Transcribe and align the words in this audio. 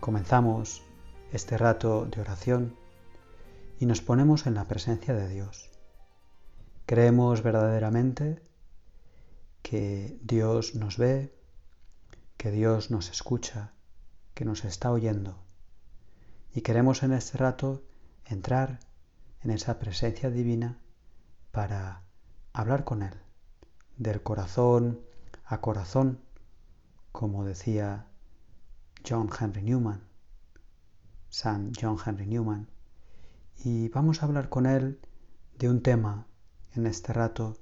Comenzamos 0.00 0.82
este 1.30 1.58
rato 1.58 2.06
de 2.06 2.22
oración 2.22 2.74
y 3.78 3.84
nos 3.84 4.00
ponemos 4.00 4.46
en 4.46 4.54
la 4.54 4.64
presencia 4.64 5.12
de 5.12 5.28
Dios. 5.28 5.70
Creemos 6.86 7.42
verdaderamente 7.42 8.42
que 9.60 10.18
Dios 10.22 10.74
nos 10.74 10.96
ve, 10.96 11.38
que 12.38 12.50
Dios 12.50 12.90
nos 12.90 13.10
escucha, 13.10 13.74
que 14.32 14.46
nos 14.46 14.64
está 14.64 14.90
oyendo. 14.90 15.36
Y 16.54 16.62
queremos 16.62 17.02
en 17.02 17.12
este 17.12 17.36
rato 17.36 17.82
entrar 18.24 18.80
en 19.42 19.50
esa 19.50 19.78
presencia 19.78 20.30
divina 20.30 20.78
para 21.52 22.04
hablar 22.54 22.84
con 22.84 23.02
Él, 23.02 23.20
del 23.98 24.22
corazón 24.22 25.02
a 25.44 25.60
corazón, 25.60 26.20
como 27.12 27.44
decía 27.44 28.06
John 29.08 29.30
Henry 29.38 29.62
Newman, 29.62 30.02
San 31.28 31.72
John 31.80 31.96
Henry 32.04 32.26
Newman, 32.26 32.68
y 33.56 33.88
vamos 33.88 34.22
a 34.22 34.26
hablar 34.26 34.48
con 34.48 34.66
él 34.66 35.00
de 35.58 35.68
un 35.68 35.82
tema 35.82 36.26
en 36.74 36.86
este 36.86 37.12
rato 37.12 37.58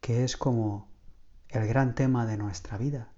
que 0.00 0.24
es 0.24 0.36
como 0.36 0.88
el 1.48 1.66
gran 1.66 1.94
tema 1.94 2.26
de 2.26 2.36
nuestra 2.36 2.78
vida, 2.78 3.12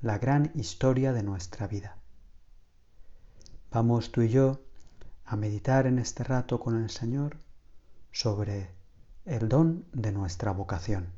la 0.00 0.18
gran 0.18 0.52
historia 0.54 1.12
de 1.12 1.22
nuestra 1.22 1.66
vida. 1.66 1.98
Vamos 3.70 4.12
tú 4.12 4.22
y 4.22 4.28
yo 4.28 4.60
a 5.24 5.36
meditar 5.36 5.86
en 5.86 5.98
este 5.98 6.24
rato 6.24 6.60
con 6.60 6.82
el 6.82 6.90
Señor 6.90 7.38
sobre 8.10 8.70
el 9.24 9.48
don 9.48 9.86
de 9.92 10.12
nuestra 10.12 10.52
vocación, 10.52 11.12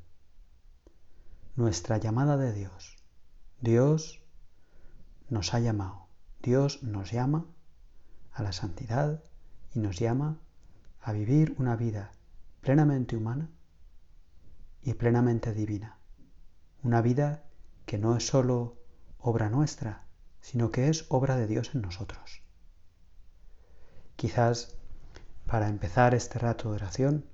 nuestra 1.57 1.99
llamada 1.99 2.37
de 2.37 2.53
Dios. 2.53 2.97
Dios 3.61 4.24
nos 5.29 5.55
ha 5.55 5.61
llamado, 5.61 6.07
Dios 6.43 6.83
nos 6.83 7.11
llama 7.11 7.47
a 8.33 8.43
la 8.43 8.53
santidad 8.53 9.23
y 9.75 9.81
nos 9.81 9.99
llama 9.99 10.39
a 11.01 11.13
vivir 11.13 11.55
una 11.59 11.77
vida 11.77 12.13
plenamente 12.61 13.17
humana 13.17 13.49
y 14.83 14.95
plenamente 14.95 15.53
divina. 15.53 15.99
Una 16.83 17.01
vida 17.01 17.45
que 17.87 17.99
no 17.99 18.17
es 18.17 18.27
sólo 18.27 18.77
obra 19.19 19.49
nuestra, 19.49 20.05
sino 20.41 20.71
que 20.71 20.89
es 20.89 21.07
obra 21.09 21.37
de 21.37 21.47
Dios 21.47 21.75
en 21.75 21.83
nosotros. 21.83 22.43
Quizás 24.17 24.77
para 25.47 25.69
empezar 25.69 26.15
este 26.15 26.39
rato 26.39 26.71
de 26.71 26.77
oración 26.77 27.25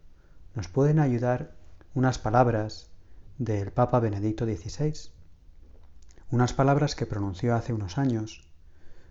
nos 0.55 0.69
pueden 0.69 0.99
ayudar 0.99 1.55
unas 1.95 2.19
palabras 2.19 2.91
del 3.39 3.73
Papa 3.73 4.01
Benedicto 4.01 4.45
XVI, 4.45 5.11
unas 6.31 6.53
palabras 6.53 6.95
que 6.95 7.07
pronunció 7.07 7.57
hace 7.57 7.73
unos 7.73 7.99
años 7.99 8.49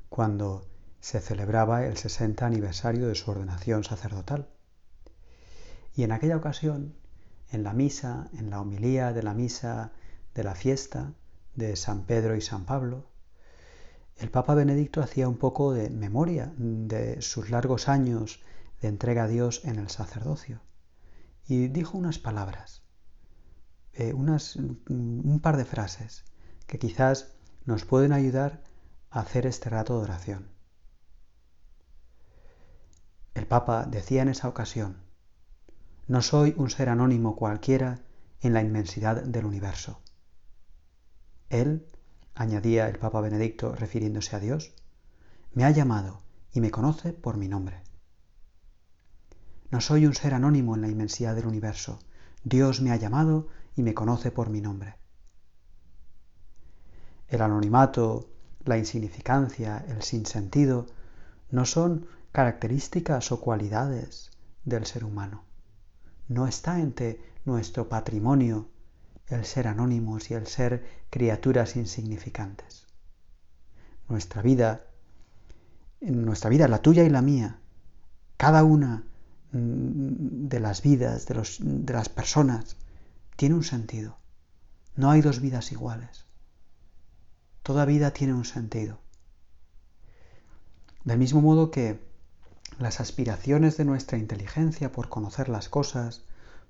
cuando 0.08 0.66
se 1.02 1.20
celebraba 1.20 1.86
el 1.86 1.98
60 1.98 2.46
aniversario 2.46 3.08
de 3.08 3.16
su 3.16 3.30
ordenación 3.30 3.84
sacerdotal. 3.84 4.48
Y 5.94 6.04
en 6.04 6.14
aquella 6.14 6.38
ocasión, 6.38 6.96
en 7.52 7.64
la 7.64 7.74
misa, 7.74 8.30
en 8.38 8.50
la 8.50 8.62
homilía 8.62 9.12
de 9.12 9.24
la 9.24 9.34
misa 9.34 9.92
de 10.34 10.44
la 10.46 10.56
fiesta 10.56 11.14
de 11.56 11.76
San 11.76 12.06
Pedro 12.06 12.38
y 12.38 12.42
San 12.42 12.66
Pablo, 12.66 13.10
el 14.16 14.30
Papa 14.30 14.54
Benedicto 14.54 15.02
hacía 15.02 15.28
un 15.28 15.38
poco 15.38 15.74
de 15.74 15.90
memoria 15.90 16.54
de 16.58 17.22
sus 17.22 17.50
largos 17.50 17.90
años 17.90 18.42
de 18.82 18.88
entrega 18.88 19.26
a 19.26 19.28
Dios 19.28 19.66
en 19.66 19.78
el 19.78 19.90
sacerdocio 19.90 20.62
y 21.46 21.68
dijo 21.68 21.98
unas 21.98 22.18
palabras, 22.18 22.84
eh, 23.94 24.14
unas, 24.14 24.56
un 24.56 25.40
par 25.42 25.58
de 25.58 25.66
frases 25.66 26.24
que 26.70 26.78
quizás 26.78 27.34
nos 27.66 27.84
pueden 27.84 28.14
ayudar 28.14 28.62
a 29.10 29.22
hacer 29.22 29.48
este 29.48 29.72
rato 29.72 29.98
de 29.98 30.04
oración. 30.04 30.50
El 33.34 33.48
Papa 33.48 33.88
decía 33.88 34.22
en 34.22 34.30
esa 34.30 34.48
ocasión, 34.48 34.98
no 36.08 36.22
soy 36.22 36.54
un 36.58 36.70
ser 36.70 36.90
anónimo 36.90 37.36
cualquiera 37.36 38.02
en 38.42 38.54
la 38.54 38.62
inmensidad 38.62 39.24
del 39.24 39.46
universo. 39.46 40.00
Él, 41.50 41.88
añadía 42.36 42.88
el 42.88 43.00
Papa 43.00 43.20
Benedicto 43.20 43.74
refiriéndose 43.74 44.36
a 44.36 44.40
Dios, 44.40 44.72
me 45.54 45.66
ha 45.66 45.72
llamado 45.72 46.22
y 46.54 46.62
me 46.62 46.70
conoce 46.70 47.14
por 47.14 47.38
mi 47.38 47.48
nombre. 47.48 47.82
No 49.72 49.82
soy 49.82 50.06
un 50.06 50.14
ser 50.14 50.36
anónimo 50.36 50.76
en 50.76 50.82
la 50.82 50.88
inmensidad 50.88 51.36
del 51.36 51.48
universo. 51.48 51.98
Dios 52.44 52.80
me 52.82 52.92
ha 52.92 52.96
llamado 52.96 53.48
y 53.76 53.82
me 53.82 53.96
conoce 53.96 54.30
por 54.30 54.52
mi 54.52 54.62
nombre. 54.62 54.99
El 57.30 57.42
anonimato, 57.42 58.28
la 58.66 58.78
insignificancia, 58.78 59.86
el 59.88 60.02
sinsentido, 60.02 60.88
no 61.52 61.66
son 61.66 62.08
características 62.32 63.32
o 63.32 63.40
cualidades 63.40 64.32
del 64.66 64.86
ser 64.86 65.04
humano. 65.04 65.44
No 66.28 66.48
está 66.48 66.80
entre 66.80 67.20
nuestro 67.46 67.90
patrimonio 67.90 68.68
el 69.28 69.46
ser 69.46 69.68
anónimos 69.68 70.32
y 70.32 70.34
el 70.34 70.48
ser 70.48 70.84
criaturas 71.10 71.76
insignificantes. 71.76 72.88
Nuestra 74.08 74.42
vida, 74.42 74.86
nuestra 76.02 76.50
vida, 76.50 76.68
la 76.68 76.82
tuya 76.82 77.04
y 77.04 77.10
la 77.10 77.22
mía, 77.22 77.60
cada 78.38 78.64
una 78.64 79.04
mm, 79.52 80.48
de 80.48 80.60
las 80.60 80.82
vidas, 80.82 81.28
de, 81.28 81.44
de 81.60 81.94
las 81.94 82.10
personas, 82.10 82.76
tiene 83.36 83.56
un 83.56 83.64
sentido. 83.64 84.18
No 84.96 85.12
hay 85.12 85.22
dos 85.22 85.42
vidas 85.42 85.72
iguales. 85.72 86.26
Toda 87.64 87.86
vida 87.86 88.12
tiene 88.12 88.34
un 88.34 88.46
sentido. 88.46 89.00
Del 91.04 91.18
mismo 91.18 91.42
modo 91.42 91.72
que 91.72 92.00
las 92.78 93.00
aspiraciones 93.00 93.78
de 93.78 93.86
nuestra 93.86 94.18
inteligencia 94.18 94.92
por 94.92 95.10
conocer 95.10 95.50
las 95.50 95.70
cosas, 95.70 96.24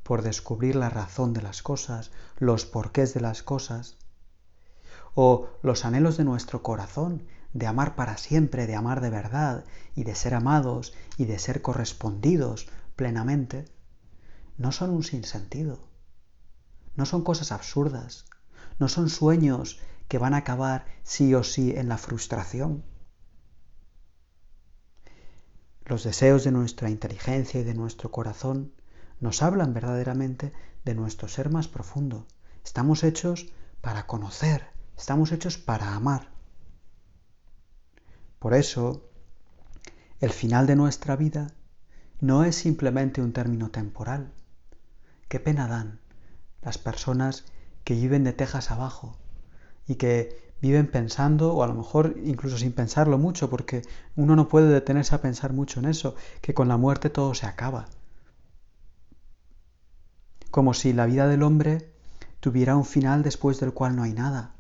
por 0.04 0.22
descubrir 0.22 0.76
la 0.76 0.90
razón 0.90 1.34
de 1.34 1.42
las 1.42 1.62
cosas, 1.62 2.12
los 2.38 2.66
porqués 2.66 3.14
de 3.14 3.22
las 3.22 3.44
cosas, 3.44 3.98
o 5.14 5.50
los 5.62 5.86
anhelos 5.86 6.18
de 6.18 6.24
nuestro 6.24 6.64
corazón 6.64 7.24
de 7.54 7.68
amar 7.68 7.96
para 7.96 8.18
siempre, 8.18 8.68
de 8.68 8.76
amar 8.76 9.02
de 9.02 9.10
verdad 9.10 9.66
y 9.96 10.04
de 10.04 10.16
ser 10.16 10.34
amados 10.34 10.94
y 11.18 11.26
de 11.26 11.40
ser 11.40 11.62
correspondidos 11.62 12.68
plenamente, 12.96 13.66
no 14.58 14.72
son 14.72 14.92
un 14.92 15.04
sinsentido, 15.04 15.80
no 16.96 17.06
son 17.06 17.24
cosas 17.24 17.52
absurdas, 17.52 18.26
no 18.78 18.88
son 18.88 19.10
sueños 19.10 19.80
que 20.10 20.18
van 20.18 20.34
a 20.34 20.38
acabar 20.38 20.86
sí 21.04 21.34
o 21.36 21.44
sí 21.44 21.72
en 21.78 21.88
la 21.88 21.98
frustración. 21.98 22.84
Los 25.86 26.04
deseos 26.04 26.44
de 26.44 26.52
nuestra 26.52 26.90
inteligencia 26.90 27.62
y 27.62 27.64
de 27.64 27.76
nuestro 27.76 28.12
corazón 28.12 28.74
nos 29.20 29.44
hablan 29.44 29.74
verdaderamente 29.74 30.52
de 30.84 30.96
nuestro 30.96 31.28
ser 31.28 31.52
más 31.52 31.68
profundo. 31.68 32.26
Estamos 32.66 33.04
hechos 33.04 33.54
para 33.82 34.08
conocer, 34.08 34.66
estamos 34.98 35.32
hechos 35.32 35.60
para 35.60 35.96
amar. 35.96 36.32
Por 38.40 38.56
eso, 38.56 39.12
el 40.22 40.32
final 40.32 40.66
de 40.66 40.76
nuestra 40.76 41.16
vida 41.16 41.54
no 42.20 42.44
es 42.44 42.56
simplemente 42.56 43.22
un 43.22 43.32
término 43.32 43.70
temporal. 43.70 44.34
Qué 45.28 45.40
pena 45.40 45.68
dan 45.68 46.00
las 46.64 46.80
personas 46.80 47.46
que 47.84 47.94
viven 47.94 48.24
de 48.24 48.34
tejas 48.34 48.72
abajo 48.72 49.19
y 49.90 49.96
que 49.96 50.54
viven 50.62 50.88
pensando, 50.88 51.54
o 51.56 51.64
a 51.64 51.68
lo 51.68 51.74
mejor 51.74 52.16
incluso 52.24 52.58
sin 52.60 52.74
pensarlo 52.74 53.18
mucho, 53.18 53.50
porque 53.50 53.82
uno 54.16 54.36
no 54.36 54.48
puede 54.48 54.72
detenerse 54.72 55.16
a 55.16 55.22
pensar 55.22 55.52
mucho 55.52 55.80
en 55.80 55.88
eso, 55.88 56.16
que 56.42 56.54
con 56.54 56.68
la 56.68 56.78
muerte 56.78 57.10
todo 57.10 57.34
se 57.34 57.48
acaba. 57.48 57.88
Como 60.52 60.76
si 60.76 60.94
la 60.94 61.08
vida 61.08 61.28
del 61.28 61.42
hombre 61.42 61.92
tuviera 62.40 62.76
un 62.76 62.86
final 62.86 63.24
después 63.24 63.60
del 63.60 63.74
cual 63.74 63.96
no 63.96 64.04
hay 64.04 64.14
nada. 64.14 64.54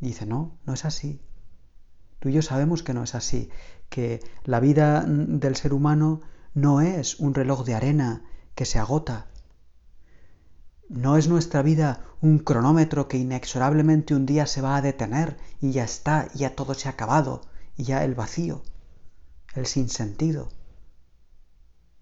Dice, 0.00 0.26
no, 0.26 0.58
no 0.66 0.74
es 0.74 0.84
así. 0.84 1.20
Tú 2.18 2.28
y 2.28 2.32
yo 2.32 2.42
sabemos 2.42 2.82
que 2.82 2.92
no 2.92 3.04
es 3.04 3.14
así, 3.14 3.50
que 3.88 4.20
la 4.44 4.58
vida 4.58 5.04
del 5.06 5.54
ser 5.54 5.72
humano 5.72 6.22
no 6.54 6.80
es 6.80 7.20
un 7.20 7.34
reloj 7.34 7.64
de 7.64 7.74
arena 7.74 8.24
que 8.56 8.64
se 8.64 8.80
agota. 8.80 9.28
No 10.92 11.16
es 11.16 11.26
nuestra 11.26 11.62
vida 11.62 12.04
un 12.20 12.38
cronómetro 12.38 13.08
que 13.08 13.16
inexorablemente 13.16 14.14
un 14.14 14.26
día 14.26 14.46
se 14.46 14.60
va 14.60 14.76
a 14.76 14.82
detener 14.82 15.38
y 15.58 15.72
ya 15.72 15.84
está, 15.84 16.30
ya 16.34 16.54
todo 16.54 16.74
se 16.74 16.86
ha 16.86 16.92
acabado, 16.92 17.40
y 17.78 17.84
ya 17.84 18.04
el 18.04 18.14
vacío, 18.14 18.62
el 19.54 19.64
sinsentido. 19.64 20.50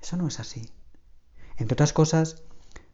Eso 0.03 0.17
no 0.17 0.27
es 0.27 0.41
así. 0.41 0.71
Entre 1.57 1.75
otras 1.75 1.93
cosas, 1.93 2.43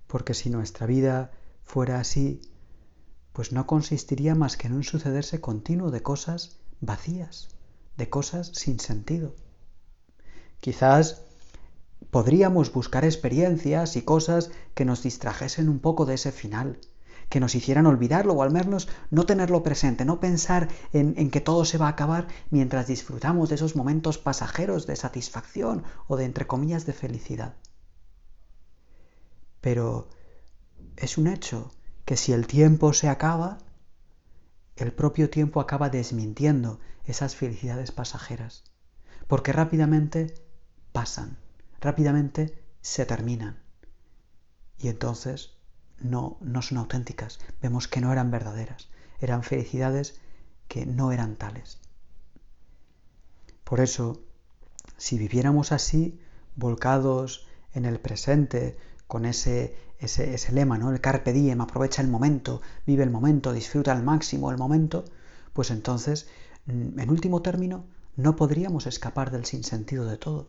porque 0.07 0.35
si 0.35 0.51
nuestra 0.51 0.87
vida 0.87 1.31
fuera 1.65 1.99
así, 1.99 2.43
pues 3.33 3.53
no 3.53 3.67
consistiría 3.67 4.35
más 4.35 4.59
que 4.59 4.67
en 4.67 4.75
un 4.75 4.85
sucederse 4.85 5.41
continuo 5.41 5.91
de 5.91 6.03
cosas 6.03 6.59
vacías, 6.81 7.49
de 7.97 8.11
cosas 8.11 8.49
sin 8.49 8.81
sentido. 8.81 9.35
Quizás 10.61 11.23
podríamos 12.11 12.73
buscar 12.73 13.05
experiencias 13.05 13.97
y 13.97 14.03
cosas 14.03 14.51
que 14.75 14.85
nos 14.85 15.03
distrajesen 15.03 15.69
un 15.69 15.81
poco 15.81 16.07
de 16.07 16.15
ese 16.15 16.33
final, 16.33 16.79
que 17.29 17.41
nos 17.41 17.55
hicieran 17.55 17.87
olvidarlo 17.87 18.35
o 18.35 18.43
al 18.43 18.51
menos 18.51 18.89
no 19.11 19.27
tenerlo 19.27 19.63
presente, 19.63 20.05
no 20.05 20.21
pensar 20.21 20.69
en, 20.93 21.31
que 21.31 21.41
todo 21.41 21.65
se 21.65 21.79
va 21.79 21.87
a 21.87 21.91
acabar 21.91 22.29
mientras 22.51 22.87
disfrutamos 22.87 23.49
de 23.49 23.57
esos 23.57 23.75
momentos 23.75 24.19
pasajeros 24.19 24.87
de 24.87 24.97
satisfacción 24.97 25.85
o 26.07 26.17
de 26.17 26.25
entre 26.25 26.47
comillas 26.47 26.87
de 26.87 26.93
felicidad. 26.93 27.57
Pero 29.61 30.09
es 30.97 31.19
un 31.19 31.27
hecho 31.27 31.73
que 32.05 32.17
si 32.17 32.33
el 32.33 32.47
tiempo 32.47 32.93
se 32.93 33.09
acaba, 33.09 33.59
el 34.77 34.93
propio 34.93 35.29
tiempo 35.31 35.61
acaba 35.61 35.91
desmintiendo 35.91 36.79
esas 37.05 37.35
felicidades 37.35 37.91
pasajeras, 37.91 38.65
porque 39.27 39.53
rápidamente 39.53 40.35
pasan, 40.93 41.39
rápidamente 41.81 42.63
se 42.81 43.07
terminan. 43.07 43.59
Y 44.79 44.89
entonces 44.89 45.57
no, 45.99 46.39
no 46.41 46.63
son 46.63 46.79
auténticas, 46.79 47.39
vemos 47.63 47.89
que 47.89 48.01
no 48.01 48.13
eran 48.13 48.31
verdaderas, 48.31 48.89
eran 49.21 49.43
felicidades 49.43 50.21
que 50.69 50.87
no 50.87 51.13
eran 51.13 51.37
tales. 51.37 51.79
Por 53.65 53.81
eso, 53.81 54.23
si 54.97 55.19
viviéramos 55.19 55.73
así, 55.73 56.21
volcados 56.55 57.47
en 57.73 57.85
el 57.85 57.99
presente, 57.99 58.77
con 59.07 59.25
ese, 59.25 59.77
ese, 59.99 60.35
ese, 60.35 60.53
lema, 60.53 60.79
¿no? 60.79 60.91
El 60.91 61.01
carpe 61.01 61.33
diem, 61.33 61.61
aprovecha 61.61 62.03
el 62.03 62.09
momento, 62.09 62.61
vive 62.87 63.03
el 63.03 63.11
momento, 63.11 63.53
disfruta 63.53 63.93
al 63.93 64.03
máximo 64.03 64.51
el 64.51 64.59
momento, 64.59 65.05
pues 65.53 65.71
entonces, 65.71 66.29
en 66.67 67.11
último 67.11 67.43
término, 67.43 67.87
no 68.17 68.35
podríamos 68.35 68.87
escapar 68.87 69.31
del 69.31 69.45
sinsentido 69.45 70.07
de 70.07 70.17
todo. 70.17 70.49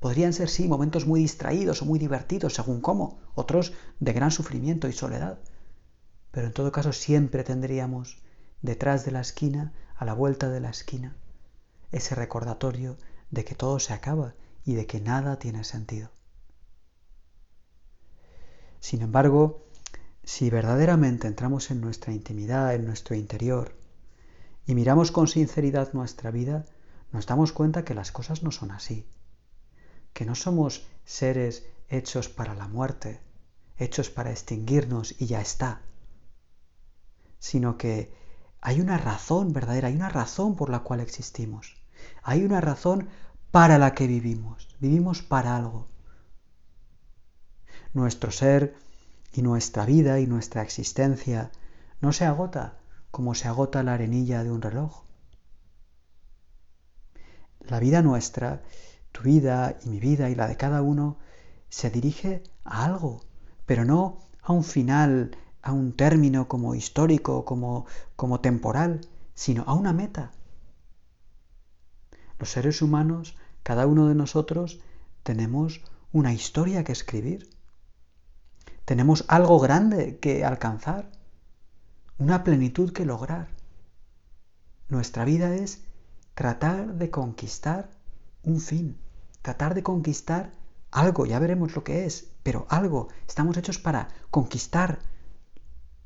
Podrían 0.00 0.32
ser, 0.32 0.48
sí, 0.48 0.66
momentos 0.66 1.06
muy 1.06 1.20
distraídos 1.20 1.82
o 1.82 1.84
muy 1.84 1.98
divertidos, 1.98 2.54
según 2.54 2.80
cómo, 2.80 3.20
otros 3.34 3.74
de 4.00 4.14
gran 4.14 4.30
sufrimiento 4.30 4.88
y 4.88 4.92
soledad. 4.92 5.38
Pero 6.30 6.46
en 6.46 6.54
todo 6.54 6.72
caso 6.72 6.92
siempre 6.92 7.44
tendríamos 7.44 8.18
detrás 8.62 9.04
de 9.04 9.12
la 9.12 9.20
esquina, 9.20 9.74
a 9.96 10.06
la 10.06 10.14
vuelta 10.14 10.48
de 10.48 10.60
la 10.60 10.70
esquina, 10.70 11.14
ese 11.92 12.14
recordatorio 12.14 12.96
de 13.30 13.44
que 13.44 13.54
todo 13.54 13.78
se 13.78 13.92
acaba 13.92 14.34
y 14.64 14.74
de 14.74 14.86
que 14.86 15.00
nada 15.00 15.38
tiene 15.38 15.62
sentido. 15.64 16.10
Sin 18.80 19.02
embargo, 19.02 19.66
si 20.24 20.48
verdaderamente 20.48 21.26
entramos 21.26 21.70
en 21.70 21.82
nuestra 21.82 22.14
intimidad, 22.14 22.74
en 22.74 22.86
nuestro 22.86 23.14
interior, 23.14 23.76
y 24.66 24.74
miramos 24.74 25.12
con 25.12 25.28
sinceridad 25.28 25.92
nuestra 25.92 26.30
vida, 26.30 26.64
nos 27.12 27.26
damos 27.26 27.52
cuenta 27.52 27.84
que 27.84 27.94
las 27.94 28.12
cosas 28.12 28.42
no 28.42 28.50
son 28.50 28.70
así, 28.70 29.06
que 30.12 30.24
no 30.24 30.34
somos 30.34 30.86
seres 31.04 31.66
hechos 31.88 32.28
para 32.28 32.54
la 32.54 32.68
muerte, 32.68 33.20
hechos 33.78 34.10
para 34.10 34.30
extinguirnos 34.30 35.20
y 35.20 35.26
ya 35.26 35.40
está, 35.40 35.80
sino 37.38 37.76
que 37.78 38.12
hay 38.60 38.80
una 38.80 38.98
razón 38.98 39.52
verdadera, 39.52 39.88
hay 39.88 39.96
una 39.96 40.08
razón 40.08 40.56
por 40.56 40.70
la 40.70 40.80
cual 40.80 41.00
existimos, 41.00 41.76
hay 42.22 42.44
una 42.44 42.60
razón 42.60 43.08
para 43.50 43.78
la 43.78 43.94
que 43.94 44.06
vivimos, 44.06 44.68
vivimos 44.80 45.22
para 45.22 45.56
algo. 45.56 45.88
Nuestro 47.92 48.30
ser 48.30 48.76
y 49.32 49.42
nuestra 49.42 49.84
vida 49.84 50.20
y 50.20 50.26
nuestra 50.26 50.62
existencia 50.62 51.50
no 52.00 52.12
se 52.12 52.24
agota 52.24 52.80
como 53.10 53.34
se 53.34 53.48
agota 53.48 53.82
la 53.82 53.94
arenilla 53.94 54.44
de 54.44 54.50
un 54.50 54.62
reloj. 54.62 55.02
La 57.60 57.80
vida 57.80 58.02
nuestra, 58.02 58.62
tu 59.12 59.22
vida 59.22 59.76
y 59.84 59.88
mi 59.88 60.00
vida 60.00 60.30
y 60.30 60.34
la 60.34 60.46
de 60.46 60.56
cada 60.56 60.82
uno, 60.82 61.18
se 61.68 61.90
dirige 61.90 62.42
a 62.64 62.84
algo, 62.84 63.22
pero 63.66 63.84
no 63.84 64.18
a 64.42 64.52
un 64.52 64.64
final, 64.64 65.36
a 65.62 65.72
un 65.72 65.92
término 65.92 66.48
como 66.48 66.74
histórico, 66.74 67.44
como, 67.44 67.86
como 68.16 68.40
temporal, 68.40 69.00
sino 69.34 69.64
a 69.66 69.74
una 69.74 69.92
meta. 69.92 70.32
Los 72.38 72.50
seres 72.50 72.82
humanos, 72.82 73.36
cada 73.62 73.86
uno 73.86 74.08
de 74.08 74.14
nosotros, 74.14 74.80
tenemos 75.22 75.82
una 76.12 76.32
historia 76.32 76.84
que 76.84 76.92
escribir. 76.92 77.50
Tenemos 78.84 79.24
algo 79.28 79.60
grande 79.60 80.18
que 80.18 80.44
alcanzar, 80.44 81.10
una 82.18 82.42
plenitud 82.42 82.92
que 82.92 83.04
lograr. 83.04 83.48
Nuestra 84.88 85.24
vida 85.24 85.54
es 85.54 85.84
tratar 86.34 86.94
de 86.94 87.10
conquistar 87.10 87.90
un 88.42 88.60
fin, 88.60 88.98
tratar 89.42 89.74
de 89.74 89.82
conquistar 89.82 90.52
algo, 90.90 91.26
ya 91.26 91.38
veremos 91.38 91.74
lo 91.74 91.84
que 91.84 92.04
es, 92.06 92.28
pero 92.42 92.66
algo. 92.68 93.08
Estamos 93.28 93.56
hechos 93.56 93.78
para 93.78 94.08
conquistar 94.30 94.98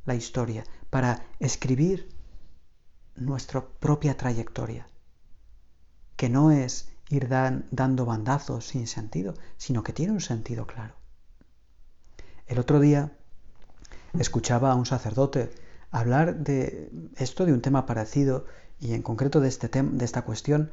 la 0.04 0.14
historia, 0.14 0.64
para 0.90 1.24
escribir 1.40 2.08
nuestra 3.16 3.64
propia 3.64 4.16
trayectoria, 4.16 4.86
que 6.16 6.28
no 6.28 6.50
es 6.50 6.88
ir 7.08 7.28
dando 7.28 8.04
bandazos 8.04 8.66
sin 8.66 8.86
sentido, 8.86 9.34
sino 9.56 9.82
que 9.82 9.92
tiene 9.92 10.12
un 10.12 10.20
sentido 10.20 10.66
claro. 10.66 10.94
El 12.46 12.58
otro 12.58 12.80
día 12.80 13.16
escuchaba 14.18 14.72
a 14.72 14.74
un 14.74 14.86
sacerdote 14.86 15.50
hablar 15.90 16.36
de 16.36 16.90
esto, 17.16 17.46
de 17.46 17.52
un 17.52 17.62
tema 17.62 17.86
parecido 17.86 18.46
y 18.80 18.94
en 18.94 19.02
concreto 19.02 19.40
de, 19.40 19.48
este 19.48 19.68
de 19.68 20.04
esta 20.04 20.22
cuestión, 20.22 20.70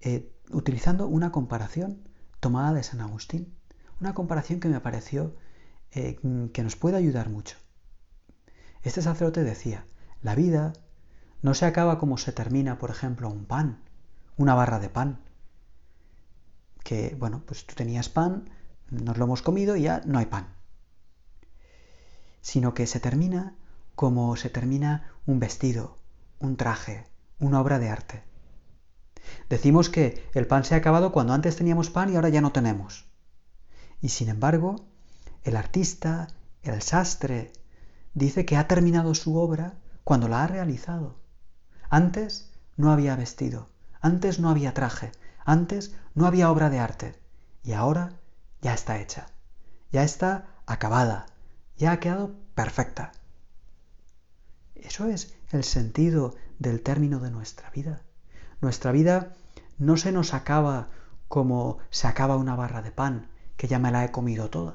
eh, 0.00 0.32
utilizando 0.50 1.06
una 1.06 1.32
comparación 1.32 2.08
tomada 2.40 2.72
de 2.72 2.82
San 2.82 3.00
Agustín. 3.00 3.54
Una 4.00 4.14
comparación 4.14 4.60
que 4.60 4.68
me 4.68 4.80
pareció 4.80 5.34
eh, 5.92 6.18
que 6.52 6.62
nos 6.62 6.76
puede 6.76 6.96
ayudar 6.96 7.28
mucho. 7.28 7.56
Este 8.82 9.02
sacerdote 9.02 9.42
decía, 9.42 9.84
la 10.22 10.34
vida 10.34 10.72
no 11.42 11.54
se 11.54 11.66
acaba 11.66 11.98
como 11.98 12.18
se 12.18 12.32
termina, 12.32 12.78
por 12.78 12.90
ejemplo, 12.90 13.28
un 13.28 13.44
pan, 13.44 13.82
una 14.36 14.54
barra 14.54 14.78
de 14.78 14.88
pan. 14.88 15.20
Que, 16.84 17.16
bueno, 17.18 17.42
pues 17.44 17.66
tú 17.66 17.74
tenías 17.74 18.08
pan, 18.08 18.50
nos 18.90 19.18
lo 19.18 19.24
hemos 19.24 19.42
comido 19.42 19.76
y 19.76 19.82
ya 19.82 20.00
no 20.06 20.18
hay 20.18 20.26
pan 20.26 20.58
sino 22.40 22.72
que 22.72 22.86
se 22.86 22.98
termina 22.98 23.54
como 23.94 24.36
se 24.36 24.48
termina 24.48 25.12
un 25.26 25.38
vestido, 25.38 25.98
un 26.38 26.56
traje, 26.56 27.06
una 27.38 27.60
obra 27.60 27.78
de 27.78 27.90
arte. 27.90 28.24
Decimos 29.48 29.88
que 29.88 30.28
el 30.34 30.46
pan 30.46 30.64
se 30.64 30.74
ha 30.74 30.78
acabado 30.78 31.12
cuando 31.12 31.32
antes 31.32 31.56
teníamos 31.56 31.90
pan 31.90 32.12
y 32.12 32.16
ahora 32.16 32.28
ya 32.28 32.40
no 32.40 32.52
tenemos. 32.52 33.06
Y 34.00 34.10
sin 34.10 34.28
embargo, 34.28 34.86
el 35.44 35.56
artista, 35.56 36.28
el 36.62 36.82
sastre, 36.82 37.52
dice 38.14 38.44
que 38.44 38.56
ha 38.56 38.68
terminado 38.68 39.14
su 39.14 39.36
obra 39.36 39.78
cuando 40.04 40.28
la 40.28 40.44
ha 40.44 40.46
realizado. 40.46 41.16
Antes 41.88 42.50
no 42.76 42.92
había 42.92 43.16
vestido, 43.16 43.68
antes 44.00 44.38
no 44.38 44.50
había 44.50 44.74
traje, 44.74 45.12
antes 45.44 45.94
no 46.14 46.26
había 46.26 46.50
obra 46.50 46.68
de 46.68 46.78
arte 46.78 47.18
y 47.62 47.72
ahora 47.72 48.12
ya 48.60 48.74
está 48.74 49.00
hecha, 49.00 49.28
ya 49.90 50.02
está 50.02 50.46
acabada, 50.66 51.26
ya 51.76 51.92
ha 51.92 52.00
quedado 52.00 52.34
perfecta. 52.54 53.12
Eso 54.74 55.06
es 55.06 55.34
el 55.50 55.64
sentido 55.64 56.34
del 56.58 56.82
término 56.82 57.20
de 57.20 57.30
nuestra 57.30 57.70
vida. 57.70 58.02
Nuestra 58.60 58.92
vida 58.92 59.34
no 59.78 59.96
se 59.96 60.12
nos 60.12 60.34
acaba 60.34 60.88
como 61.28 61.78
se 61.90 62.06
acaba 62.06 62.36
una 62.36 62.56
barra 62.56 62.82
de 62.82 62.90
pan, 62.90 63.28
que 63.56 63.68
ya 63.68 63.78
me 63.78 63.90
la 63.90 64.04
he 64.04 64.10
comido 64.10 64.50
toda, 64.50 64.74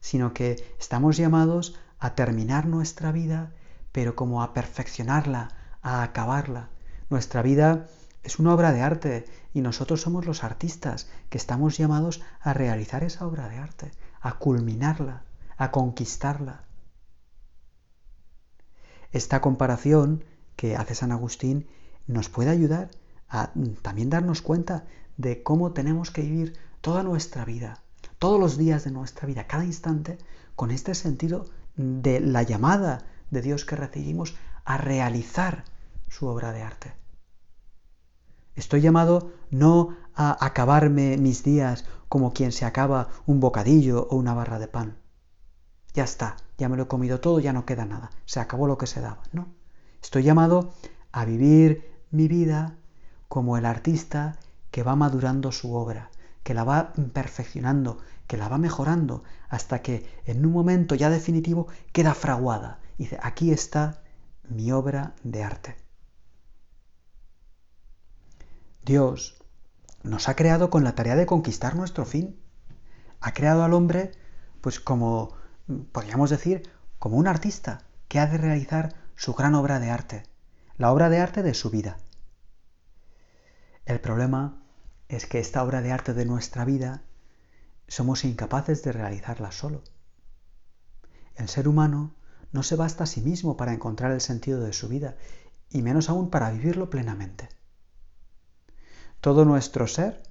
sino 0.00 0.34
que 0.34 0.56
estamos 0.78 1.16
llamados 1.16 1.78
a 1.98 2.14
terminar 2.14 2.66
nuestra 2.66 3.12
vida, 3.12 3.52
pero 3.92 4.16
como 4.16 4.42
a 4.42 4.52
perfeccionarla, 4.52 5.48
a 5.82 6.02
acabarla. 6.02 6.70
Nuestra 7.10 7.42
vida 7.42 7.86
es 8.22 8.38
una 8.38 8.54
obra 8.54 8.72
de 8.72 8.82
arte 8.82 9.26
y 9.52 9.60
nosotros 9.60 10.00
somos 10.00 10.26
los 10.26 10.42
artistas 10.44 11.08
que 11.30 11.38
estamos 11.38 11.76
llamados 11.76 12.22
a 12.40 12.52
realizar 12.52 13.04
esa 13.04 13.26
obra 13.26 13.48
de 13.48 13.58
arte, 13.58 13.92
a 14.20 14.38
culminarla 14.38 15.22
a 15.56 15.70
conquistarla. 15.70 16.64
Esta 19.12 19.40
comparación 19.40 20.24
que 20.56 20.76
hace 20.76 20.94
San 20.94 21.12
Agustín 21.12 21.68
nos 22.06 22.28
puede 22.28 22.50
ayudar 22.50 22.90
a 23.28 23.52
también 23.82 24.10
darnos 24.10 24.42
cuenta 24.42 24.84
de 25.16 25.42
cómo 25.42 25.72
tenemos 25.72 26.10
que 26.10 26.22
vivir 26.22 26.56
toda 26.80 27.02
nuestra 27.02 27.44
vida, 27.44 27.82
todos 28.18 28.38
los 28.38 28.58
días 28.58 28.84
de 28.84 28.90
nuestra 28.90 29.26
vida, 29.26 29.46
cada 29.46 29.64
instante, 29.64 30.18
con 30.56 30.70
este 30.70 30.94
sentido 30.94 31.46
de 31.76 32.20
la 32.20 32.42
llamada 32.42 33.06
de 33.30 33.42
Dios 33.42 33.64
que 33.64 33.76
recibimos 33.76 34.34
a 34.64 34.78
realizar 34.78 35.64
su 36.08 36.26
obra 36.26 36.52
de 36.52 36.62
arte. 36.62 36.92
Estoy 38.54 38.80
llamado 38.80 39.32
no 39.50 39.96
a 40.14 40.44
acabarme 40.44 41.16
mis 41.16 41.42
días 41.42 41.84
como 42.08 42.32
quien 42.32 42.52
se 42.52 42.64
acaba 42.64 43.08
un 43.26 43.40
bocadillo 43.40 44.06
o 44.08 44.16
una 44.16 44.34
barra 44.34 44.60
de 44.60 44.68
pan. 44.68 44.96
Ya 45.92 46.04
está, 46.04 46.36
ya 46.56 46.68
me 46.68 46.76
lo 46.76 46.84
he 46.84 46.88
comido 46.88 47.20
todo, 47.20 47.40
ya 47.40 47.52
no 47.52 47.66
queda 47.66 47.84
nada, 47.84 48.10
se 48.24 48.40
acabó 48.40 48.66
lo 48.66 48.78
que 48.78 48.86
se 48.86 49.00
daba, 49.00 49.22
¿no? 49.32 49.48
Estoy 50.02 50.22
llamado 50.22 50.72
a 51.10 51.24
vivir 51.24 51.93
mi 52.14 52.28
vida 52.28 52.76
como 53.28 53.58
el 53.58 53.66
artista 53.66 54.36
que 54.70 54.82
va 54.82 54.96
madurando 54.96 55.52
su 55.52 55.74
obra, 55.74 56.10
que 56.42 56.54
la 56.54 56.64
va 56.64 56.92
perfeccionando, 57.12 57.98
que 58.26 58.36
la 58.36 58.48
va 58.48 58.58
mejorando, 58.58 59.24
hasta 59.48 59.82
que 59.82 60.06
en 60.24 60.44
un 60.46 60.52
momento 60.52 60.94
ya 60.94 61.10
definitivo 61.10 61.68
queda 61.92 62.14
fraguada. 62.14 62.80
Y 62.96 63.04
dice, 63.04 63.18
aquí 63.22 63.50
está 63.50 64.02
mi 64.48 64.70
obra 64.72 65.14
de 65.22 65.42
arte. 65.42 65.76
Dios 68.84 69.42
nos 70.02 70.28
ha 70.28 70.36
creado 70.36 70.70
con 70.70 70.84
la 70.84 70.94
tarea 70.94 71.16
de 71.16 71.26
conquistar 71.26 71.74
nuestro 71.74 72.04
fin. 72.04 72.38
Ha 73.20 73.32
creado 73.32 73.64
al 73.64 73.72
hombre, 73.72 74.12
pues 74.60 74.78
como, 74.80 75.32
podríamos 75.92 76.30
decir, 76.30 76.70
como 76.98 77.16
un 77.16 77.26
artista 77.26 77.82
que 78.08 78.18
ha 78.20 78.26
de 78.26 78.38
realizar 78.38 78.94
su 79.16 79.34
gran 79.34 79.54
obra 79.54 79.80
de 79.80 79.90
arte, 79.90 80.22
la 80.76 80.92
obra 80.92 81.08
de 81.08 81.18
arte 81.20 81.42
de 81.42 81.54
su 81.54 81.70
vida. 81.70 81.98
El 83.86 84.00
problema 84.00 84.62
es 85.08 85.26
que 85.26 85.38
esta 85.38 85.62
obra 85.62 85.82
de 85.82 85.92
arte 85.92 86.14
de 86.14 86.24
nuestra 86.24 86.64
vida 86.64 87.02
somos 87.86 88.24
incapaces 88.24 88.82
de 88.82 88.92
realizarla 88.92 89.52
solo. 89.52 89.82
El 91.34 91.48
ser 91.48 91.68
humano 91.68 92.14
no 92.52 92.62
se 92.62 92.76
basta 92.76 93.04
a 93.04 93.06
sí 93.06 93.20
mismo 93.20 93.56
para 93.56 93.74
encontrar 93.74 94.12
el 94.12 94.20
sentido 94.20 94.60
de 94.60 94.72
su 94.72 94.88
vida, 94.88 95.16
y 95.68 95.82
menos 95.82 96.08
aún 96.08 96.30
para 96.30 96.50
vivirlo 96.50 96.88
plenamente. 96.88 97.48
Todo 99.20 99.44
nuestro 99.44 99.86
ser, 99.86 100.22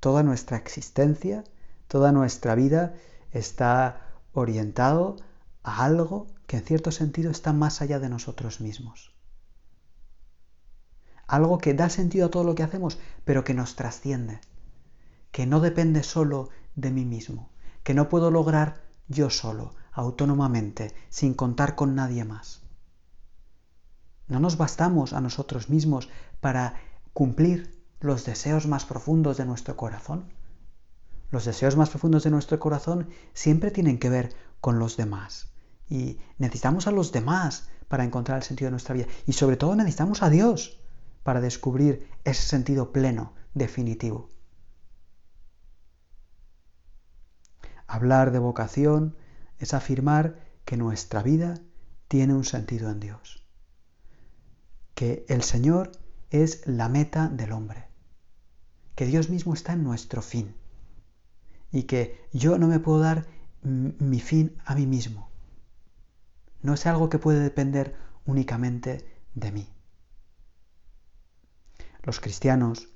toda 0.00 0.22
nuestra 0.22 0.56
existencia, 0.56 1.44
toda 1.88 2.10
nuestra 2.10 2.54
vida 2.54 2.94
está 3.32 4.00
orientado 4.32 5.16
a 5.62 5.84
algo 5.84 6.26
que 6.46 6.56
en 6.56 6.64
cierto 6.64 6.90
sentido 6.90 7.30
está 7.30 7.52
más 7.52 7.82
allá 7.82 7.98
de 7.98 8.08
nosotros 8.08 8.60
mismos. 8.60 9.15
Algo 11.26 11.58
que 11.58 11.74
da 11.74 11.88
sentido 11.88 12.26
a 12.26 12.30
todo 12.30 12.44
lo 12.44 12.54
que 12.54 12.62
hacemos, 12.62 12.98
pero 13.24 13.44
que 13.44 13.54
nos 13.54 13.74
trasciende, 13.74 14.40
que 15.32 15.46
no 15.46 15.60
depende 15.60 16.02
solo 16.02 16.50
de 16.76 16.90
mí 16.90 17.04
mismo, 17.04 17.50
que 17.82 17.94
no 17.94 18.08
puedo 18.08 18.30
lograr 18.30 18.82
yo 19.08 19.30
solo, 19.30 19.74
autónomamente, 19.92 20.92
sin 21.08 21.34
contar 21.34 21.74
con 21.74 21.94
nadie 21.94 22.24
más. 22.24 22.62
No 24.28 24.40
nos 24.40 24.56
bastamos 24.56 25.12
a 25.12 25.20
nosotros 25.20 25.68
mismos 25.68 26.08
para 26.40 26.74
cumplir 27.12 27.76
los 28.00 28.24
deseos 28.24 28.66
más 28.66 28.84
profundos 28.84 29.36
de 29.36 29.46
nuestro 29.46 29.76
corazón. 29.76 30.32
Los 31.30 31.44
deseos 31.44 31.76
más 31.76 31.90
profundos 31.90 32.24
de 32.24 32.30
nuestro 32.30 32.58
corazón 32.58 33.08
siempre 33.34 33.70
tienen 33.70 33.98
que 33.98 34.10
ver 34.10 34.34
con 34.60 34.78
los 34.78 34.96
demás. 34.96 35.48
Y 35.88 36.18
necesitamos 36.38 36.86
a 36.86 36.92
los 36.92 37.12
demás 37.12 37.68
para 37.88 38.04
encontrar 38.04 38.38
el 38.38 38.44
sentido 38.44 38.66
de 38.66 38.72
nuestra 38.72 38.94
vida. 38.94 39.06
Y 39.26 39.32
sobre 39.32 39.56
todo 39.56 39.74
necesitamos 39.76 40.22
a 40.22 40.30
Dios 40.30 40.78
para 41.26 41.40
descubrir 41.40 42.08
ese 42.22 42.46
sentido 42.46 42.92
pleno, 42.92 43.32
definitivo. 43.52 44.28
Hablar 47.88 48.30
de 48.30 48.38
vocación 48.38 49.16
es 49.58 49.74
afirmar 49.74 50.38
que 50.64 50.76
nuestra 50.76 51.24
vida 51.24 51.58
tiene 52.06 52.32
un 52.32 52.44
sentido 52.44 52.90
en 52.90 53.00
Dios. 53.00 53.44
Que 54.94 55.26
el 55.28 55.42
Señor 55.42 55.90
es 56.30 56.64
la 56.64 56.88
meta 56.88 57.26
del 57.26 57.50
hombre, 57.50 57.88
que 58.94 59.06
Dios 59.06 59.28
mismo 59.28 59.52
está 59.52 59.72
en 59.72 59.82
nuestro 59.82 60.22
fin 60.22 60.54
y 61.72 61.82
que 61.82 62.24
yo 62.32 62.56
no 62.56 62.68
me 62.68 62.78
puedo 62.78 63.00
dar 63.00 63.26
mi 63.64 64.20
fin 64.20 64.56
a 64.64 64.76
mí 64.76 64.86
mismo. 64.86 65.28
No 66.62 66.74
es 66.74 66.86
algo 66.86 67.10
que 67.10 67.18
puede 67.18 67.40
depender 67.40 67.96
únicamente 68.26 69.04
de 69.34 69.50
mí. 69.50 69.75
Los 72.06 72.20
cristianos 72.20 72.88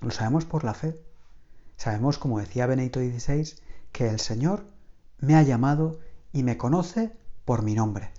lo 0.00 0.10
sabemos 0.10 0.44
por 0.44 0.64
la 0.64 0.74
fe. 0.74 1.00
Sabemos, 1.76 2.18
como 2.18 2.40
decía 2.40 2.66
Benedicto 2.66 3.00
XVI, 3.00 3.54
que 3.92 4.08
el 4.08 4.20
Señor 4.20 4.66
me 5.18 5.36
ha 5.36 5.42
llamado 5.42 6.00
y 6.32 6.42
me 6.42 6.58
conoce 6.58 7.16
por 7.44 7.62
mi 7.62 7.74
nombre. 7.74 8.10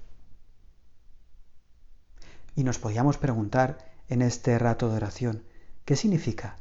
Y 2.55 2.63
nos 2.63 2.79
podíamos 2.79 3.17
preguntar, 3.17 3.93
en 4.09 4.21
este 4.21 4.57
rato 4.59 4.89
de 4.89 4.97
oración. 4.97 5.43
¿Qué 5.85 5.95
significa 5.95 6.57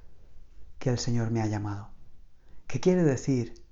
que 0.78 0.90
el 0.90 0.98
Señor 0.98 1.30
me 1.30 1.42
ha 1.42 1.46
llamado? 1.46 1.88
¿Qué 2.66 2.80
quiere 2.80 3.04
decir 3.04 3.62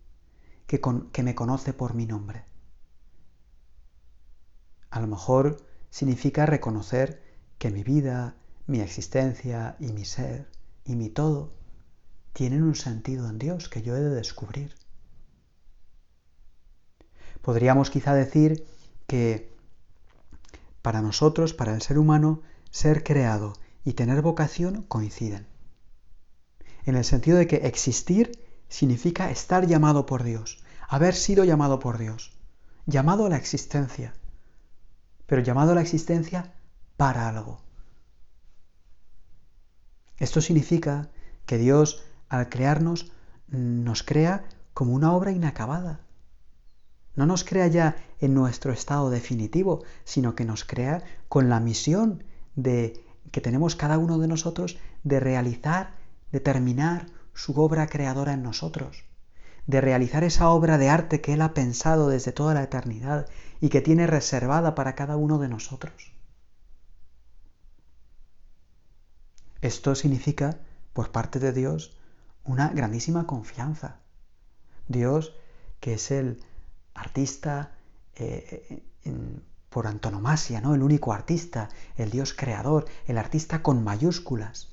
que, 0.66 0.80
que 1.12 1.22
me 1.22 1.34
conoce 1.34 1.72
por 1.72 1.94
mi 1.94 2.06
nombre? 2.06 2.44
A 4.90 5.00
lo 5.00 5.06
mejor 5.06 5.66
significa 5.90 6.46
reconocer 6.46 7.22
que 7.58 7.70
mi 7.70 7.82
vida, 7.82 8.36
mi 8.66 8.80
existencia 8.80 9.76
y 9.80 9.92
mi 9.92 10.04
ser 10.04 10.48
y 10.84 10.96
mi 10.96 11.08
todo 11.08 11.52
tienen 12.32 12.62
un 12.62 12.74
sentido 12.74 13.28
en 13.28 13.38
Dios 13.38 13.68
que 13.68 13.82
yo 13.82 13.96
he 13.96 14.00
de 14.00 14.10
descubrir. 14.10 14.74
Podríamos 17.42 17.90
quizá 17.90 18.14
decir 18.14 18.66
que 19.06 19.50
para 20.82 21.02
nosotros, 21.02 21.52
para 21.52 21.74
el 21.74 21.82
ser 21.82 21.98
humano, 21.98 22.42
ser 22.70 23.02
creado 23.02 23.54
y 23.84 23.94
tener 23.94 24.22
vocación 24.22 24.82
coinciden. 24.82 25.46
En 26.84 26.96
el 26.96 27.04
sentido 27.04 27.38
de 27.38 27.46
que 27.46 27.56
existir 27.66 28.32
significa 28.68 29.30
estar 29.30 29.66
llamado 29.66 30.06
por 30.06 30.22
Dios, 30.22 30.62
haber 30.88 31.14
sido 31.14 31.44
llamado 31.44 31.78
por 31.78 31.98
Dios, 31.98 32.32
llamado 32.86 33.26
a 33.26 33.28
la 33.28 33.36
existencia, 33.36 34.14
pero 35.26 35.42
llamado 35.42 35.72
a 35.72 35.74
la 35.74 35.82
existencia 35.82 36.54
para 36.96 37.28
algo. 37.28 37.60
Esto 40.20 40.40
significa 40.42 41.08
que 41.46 41.58
Dios, 41.58 42.04
al 42.28 42.48
crearnos, 42.50 43.10
nos 43.48 44.02
crea 44.02 44.44
como 44.74 44.92
una 44.92 45.12
obra 45.14 45.32
inacabada. 45.32 46.00
No 47.16 47.26
nos 47.26 47.42
crea 47.42 47.66
ya 47.66 47.96
en 48.20 48.34
nuestro 48.34 48.70
estado 48.72 49.10
definitivo, 49.10 49.82
sino 50.04 50.36
que 50.36 50.44
nos 50.44 50.64
crea 50.64 51.02
con 51.28 51.48
la 51.48 51.58
misión 51.58 52.22
de 52.54 53.02
que 53.32 53.40
tenemos 53.40 53.76
cada 53.76 53.98
uno 53.98 54.18
de 54.18 54.28
nosotros 54.28 54.78
de 55.04 55.20
realizar, 55.20 55.94
de 56.30 56.40
terminar 56.40 57.06
su 57.32 57.58
obra 57.58 57.86
creadora 57.86 58.34
en 58.34 58.42
nosotros, 58.42 59.04
de 59.66 59.80
realizar 59.80 60.22
esa 60.22 60.50
obra 60.50 60.76
de 60.76 60.90
arte 60.90 61.22
que 61.22 61.32
Él 61.32 61.40
ha 61.40 61.54
pensado 61.54 62.08
desde 62.08 62.32
toda 62.32 62.52
la 62.52 62.62
eternidad 62.62 63.26
y 63.60 63.70
que 63.70 63.80
tiene 63.80 64.06
reservada 64.06 64.74
para 64.74 64.94
cada 64.94 65.16
uno 65.16 65.38
de 65.38 65.48
nosotros. 65.48 66.09
Esto 69.60 69.94
significa, 69.94 70.58
por 70.92 71.12
parte 71.12 71.38
de 71.38 71.52
Dios, 71.52 71.96
una 72.44 72.68
grandísima 72.68 73.26
confianza. 73.26 73.96
Dios, 74.88 75.34
que 75.80 75.94
es 75.94 76.10
el 76.10 76.42
artista 76.94 77.72
eh, 78.16 78.82
por 79.68 79.86
antonomasia, 79.86 80.60
¿no? 80.60 80.74
El 80.74 80.82
único 80.82 81.12
artista, 81.12 81.68
el 81.96 82.10
Dios 82.10 82.34
creador, 82.34 82.86
el 83.06 83.18
artista 83.18 83.62
con 83.62 83.84
mayúsculas. 83.84 84.68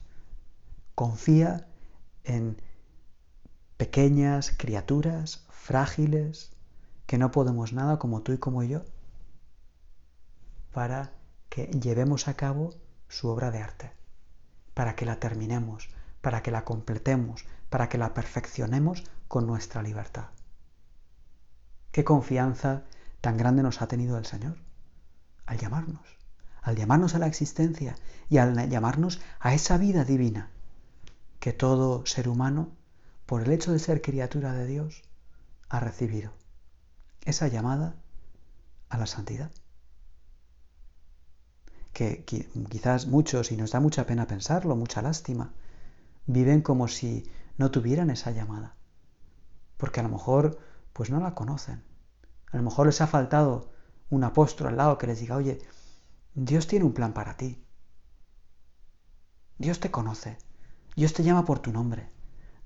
Confía 0.96 1.68
en 2.24 2.60
pequeñas 3.78 4.52
criaturas 4.58 5.46
frágiles 5.50 6.52
que 7.06 7.18
no 7.18 7.32
podemos 7.32 7.74
nada 7.74 8.00
como 8.00 8.22
tú 8.22 8.34
y 8.34 8.38
como 8.38 8.64
yo 8.64 8.82
para 10.78 11.12
que 11.50 11.66
llevemos 11.68 12.28
a 12.28 12.36
cabo 12.36 12.76
su 13.08 13.30
obra 13.30 13.50
de 13.50 13.60
arte, 13.60 13.92
para 14.78 14.96
que 14.96 15.08
la 15.08 15.20
terminemos, 15.20 15.90
para 16.22 16.44
que 16.44 16.52
la 16.52 16.64
completemos, 16.64 17.46
para 17.72 17.90
que 17.90 17.98
la 17.98 18.14
perfeccionemos 18.14 19.04
con 19.28 19.48
nuestra 19.48 19.82
libertad. 19.82 20.28
Qué 21.92 22.04
confianza 22.04 22.84
tan 23.20 23.38
grande 23.38 23.64
nos 23.64 23.82
ha 23.82 23.88
tenido 23.88 24.20
el 24.20 24.28
Señor 24.28 24.56
al 25.48 25.58
llamarnos, 25.58 26.06
al 26.62 26.76
llamarnos 26.76 27.16
a 27.16 27.18
la 27.18 27.26
existencia 27.26 27.96
y 28.30 28.38
al 28.38 28.70
llamarnos 28.70 29.20
a 29.40 29.56
esa 29.56 29.80
vida 29.80 30.06
divina 30.06 30.52
que 31.40 31.54
todo 31.54 32.06
ser 32.06 32.30
humano, 32.30 32.70
por 33.26 33.42
el 33.42 33.52
hecho 33.52 33.72
de 33.72 33.80
ser 33.80 34.04
criatura 34.04 34.54
de 34.54 34.68
Dios, 34.68 35.02
ha 35.70 35.80
recibido. 35.80 36.34
Esa 37.26 37.48
llamada 37.48 37.96
a 38.90 39.00
la 39.00 39.08
santidad. 39.08 39.50
Que 41.98 42.24
quizás 42.70 43.08
muchos, 43.08 43.52
y 43.52 43.58
nos 43.58 43.72
da 43.72 43.80
mucha 43.80 44.06
pena 44.06 44.28
pensarlo, 44.28 44.76
mucha 44.76 45.02
lástima, 45.02 45.54
viven 46.28 46.62
como 46.62 46.88
si 46.88 47.28
no 47.58 47.72
tuvieran 47.72 48.12
esa 48.12 48.30
llamada. 48.30 48.76
Porque 49.78 50.02
a 50.02 50.04
lo 50.04 50.10
mejor 50.10 50.60
pues 50.94 51.10
no 51.10 51.20
la 51.20 51.34
conocen, 51.34 51.84
A 52.52 52.58
lo 52.58 52.62
mejor 52.62 52.86
les 52.86 53.02
ha 53.02 53.08
faltado 53.08 53.72
un 54.12 54.24
apóstol 54.24 54.68
al 54.68 54.78
lado 54.78 55.00
que 55.00 55.08
les 55.08 55.20
diga, 55.20 55.38
oye, 55.38 55.58
Dios 56.36 56.68
tiene 56.68 56.86
un 56.86 56.94
plan 56.94 57.14
para 57.14 57.36
ti. 57.36 57.66
Dios 59.58 59.80
te 59.80 59.90
conoce. 59.90 60.38
Dios 60.96 61.14
te 61.14 61.24
llama 61.24 61.46
por 61.46 61.58
tu 61.58 61.72
nombre. 61.72 62.12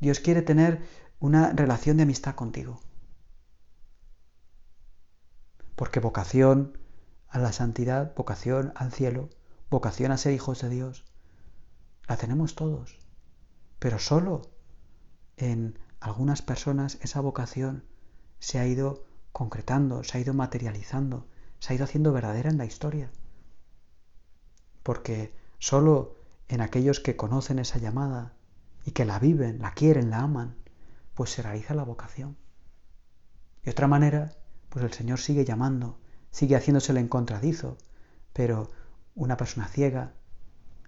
Dios 0.01 0.19
quiere 0.19 0.41
tener 0.41 0.85
una 1.21 1.53
relación 1.53 1.95
de 1.95 2.03
amistad 2.03 2.35
contigo. 2.35 2.81
Porque 5.77 6.01
vocación 6.01 6.80
a 7.31 7.39
la 7.39 7.53
santidad, 7.53 8.13
vocación 8.15 8.73
al 8.75 8.91
cielo, 8.91 9.29
vocación 9.69 10.11
a 10.11 10.17
ser 10.17 10.33
hijos 10.33 10.61
de 10.61 10.69
Dios, 10.69 11.05
la 12.07 12.17
tenemos 12.17 12.55
todos. 12.55 13.00
Pero 13.79 14.00
solo 14.00 14.41
en 15.38 15.79
algunas 16.01 16.41
personas 16.41 16.97
esa 17.01 17.21
vocación 17.21 17.85
se 18.39 18.59
ha 18.59 18.67
ido 18.67 19.05
concretando, 19.31 20.03
se 20.03 20.17
ha 20.17 20.21
ido 20.21 20.33
materializando, 20.33 21.25
se 21.59 21.71
ha 21.71 21.75
ido 21.77 21.85
haciendo 21.85 22.11
verdadera 22.11 22.50
en 22.50 22.57
la 22.57 22.65
historia. 22.65 23.09
Porque 24.83 25.33
solo 25.57 26.17
en 26.50 26.59
aquellos 26.59 27.00
que 27.00 27.15
conocen 27.15 27.59
esa 27.59 27.79
llamada 27.79 28.33
y 28.83 28.91
que 28.91 29.05
la 29.05 29.19
viven, 29.19 29.59
la 29.59 29.73
quieren, 29.73 30.09
la 30.09 30.19
aman, 30.19 30.57
pues 31.13 31.29
se 31.29 31.41
realiza 31.41 31.75
la 31.75 31.83
vocación. 31.83 32.35
De 33.63 33.71
otra 33.71 33.88
manera, 33.88 34.35
pues 34.69 34.83
el 34.83 34.91
Señor 34.91 35.19
sigue 35.19 35.45
llamando, 35.45 35.97
sigue 36.31 36.55
haciéndosele 36.55 37.00
en 37.00 37.07
contradizo, 37.07 37.77
pero 38.33 38.71
una 39.15 39.38
persona 39.38 39.67
ciega, 39.67 40.13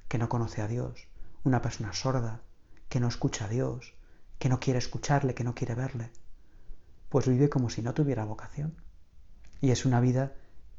que 0.08 0.18
no 0.18 0.30
conoce 0.30 0.62
a 0.62 0.68
Dios, 0.68 1.08
una 1.44 1.62
persona 1.62 1.94
sorda, 1.94 2.42
que 2.90 3.00
no 3.00 3.08
escucha 3.08 3.46
a 3.46 3.50
Dios, 3.50 3.94
que 4.40 4.50
no 4.50 4.60
quiere 4.60 4.80
escucharle, 4.80 5.34
que 5.34 5.44
no 5.44 5.56
quiere 5.56 5.76
verle, 5.76 6.12
pues 7.10 7.28
vive 7.28 7.50
como 7.50 7.70
si 7.70 7.82
no 7.82 7.94
tuviera 7.94 8.26
vocación. 8.26 8.76
Y 9.62 9.72
es 9.72 9.86
una 9.86 10.00
vida 10.00 10.34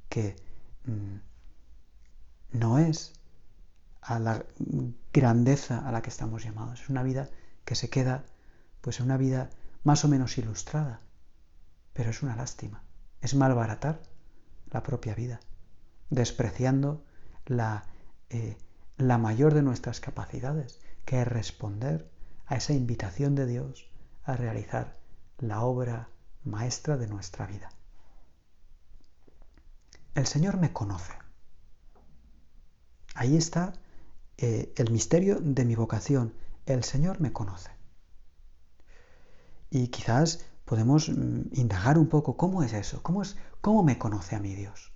que 0.09 0.37
mm, 0.85 2.59
no 2.59 2.78
es 2.78 3.12
a 4.00 4.18
la 4.18 4.44
grandeza 5.12 5.87
a 5.87 5.92
la 5.92 6.02
que 6.02 6.11
estamos 6.11 6.44
llamados. 6.44 6.83
Es 6.83 6.88
una 6.88 7.02
vida 7.02 7.30
que 7.64 7.75
se 7.75 7.88
queda, 7.88 8.25
pues, 8.80 9.00
una 9.00 9.16
vida 9.16 9.50
más 9.83 10.04
o 10.04 10.09
menos 10.09 10.37
ilustrada. 10.37 11.00
Pero 11.94 12.11
es 12.11 12.23
una 12.23 12.37
lástima. 12.37 12.83
Es 13.21 13.35
malbaratar 13.35 14.02
la 14.75 14.83
propia 14.83 15.14
vida, 15.14 15.40
despreciando 16.11 17.04
la, 17.47 17.85
eh, 18.28 18.59
la 18.97 19.19
mayor 19.19 19.54
de 19.54 19.62
nuestras 19.62 20.00
capacidades, 20.00 20.81
que 21.04 21.23
es 21.23 21.28
responder 21.28 22.11
a 22.47 22.57
esa 22.57 22.75
invitación 22.75 23.37
de 23.37 23.47
Dios 23.47 23.88
a 24.25 24.37
realizar 24.37 24.99
la 25.38 25.62
obra 25.62 26.09
maestra 26.43 26.97
de 26.97 27.07
nuestra 27.07 27.47
vida. 27.47 27.71
El 30.14 30.26
Señor 30.26 30.59
me 30.59 30.73
conoce. 30.73 31.12
Ahí 33.14 33.37
está 33.37 33.75
eh, 34.38 34.73
el 34.76 34.90
misterio 34.90 35.38
de 35.40 35.64
mi 35.64 35.76
vocación. 35.76 36.35
El 36.66 36.83
Señor 36.83 37.21
me 37.21 37.33
conoce. 37.33 37.71
Y 39.71 39.88
quizás 39.88 40.45
podemos 40.64 41.09
mm, 41.09 41.52
indagar 41.52 41.99
un 41.99 42.09
poco 42.09 42.37
cómo 42.37 42.62
es 42.62 42.73
eso, 42.73 43.02
cómo, 43.02 43.23
es, 43.23 43.37
cómo 43.61 43.83
me 43.83 43.99
conoce 43.99 44.37
a 44.37 44.40
mi 44.40 44.54
Dios. 44.54 44.92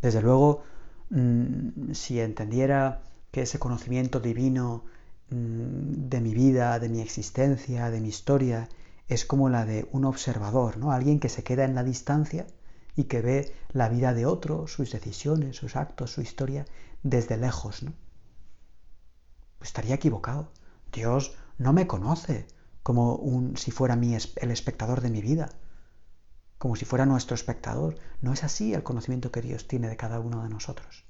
Desde 0.00 0.22
luego, 0.22 0.62
mm, 1.10 1.92
si 1.92 2.20
entendiera 2.20 3.02
que 3.30 3.42
ese 3.42 3.58
conocimiento 3.58 4.20
divino 4.20 4.84
mm, 5.30 6.08
de 6.08 6.20
mi 6.20 6.34
vida, 6.34 6.78
de 6.78 6.88
mi 6.88 7.00
existencia, 7.00 7.90
de 7.90 8.00
mi 8.00 8.08
historia, 8.08 8.68
es 9.08 9.24
como 9.24 9.48
la 9.48 9.64
de 9.64 9.88
un 9.92 10.04
observador, 10.04 10.78
¿no? 10.78 10.92
Alguien 10.92 11.20
que 11.20 11.28
se 11.28 11.44
queda 11.44 11.64
en 11.64 11.74
la 11.74 11.84
distancia 11.84 12.46
y 12.96 13.04
que 13.04 13.20
ve 13.20 13.54
la 13.72 13.88
vida 13.88 14.14
de 14.14 14.26
otro, 14.26 14.66
sus 14.66 14.90
decisiones, 14.90 15.56
sus 15.56 15.76
actos, 15.76 16.12
su 16.12 16.22
historia, 16.22 16.64
desde 17.02 17.36
lejos, 17.36 17.82
¿no? 17.82 17.92
Pues 19.58 19.68
estaría 19.68 19.94
equivocado. 19.94 20.50
Dios 20.92 21.36
no 21.58 21.72
me 21.72 21.86
conoce 21.86 22.46
como 22.86 23.16
un, 23.16 23.56
si 23.56 23.72
fuera 23.72 23.96
mi, 23.96 24.14
el 24.14 24.50
espectador 24.52 25.00
de 25.00 25.10
mi 25.10 25.20
vida, 25.20 25.50
como 26.56 26.76
si 26.76 26.84
fuera 26.84 27.04
nuestro 27.04 27.34
espectador. 27.34 27.96
No 28.20 28.32
es 28.32 28.44
así 28.44 28.74
el 28.74 28.84
conocimiento 28.84 29.32
que 29.32 29.42
Dios 29.42 29.66
tiene 29.66 29.88
de 29.88 29.96
cada 29.96 30.20
uno 30.20 30.44
de 30.44 30.50
nosotros. 30.50 31.04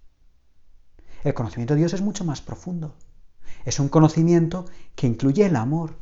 El 1.23 1.35
conocimiento 1.35 1.75
de 1.75 1.81
Dios 1.81 1.93
es 1.93 2.01
mucho 2.01 2.25
más 2.25 2.41
profundo. 2.41 2.95
Es 3.67 3.79
un 3.79 3.91
conocimiento 3.91 4.65
que 4.95 5.07
incluye 5.07 5.45
el 5.45 5.55
amor, 5.55 5.99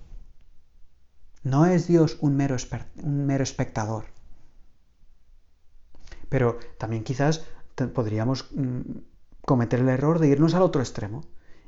no 1.43 1.67
es 1.67 1.89
Dios 1.89 2.19
un 2.21 2.37
mero, 2.37 2.55
un 3.03 3.27
mero 3.27 3.43
espectador. 3.43 4.05
Pero 6.29 6.61
también 6.79 7.03
quizás 7.03 7.47
podríamos 7.93 8.49
mm, 8.55 8.81
cometer 9.45 9.81
el 9.81 9.89
error 9.89 10.21
de 10.21 10.29
irnos 10.29 10.55
al 10.55 10.63
otro 10.63 10.83
extremo 10.83 11.23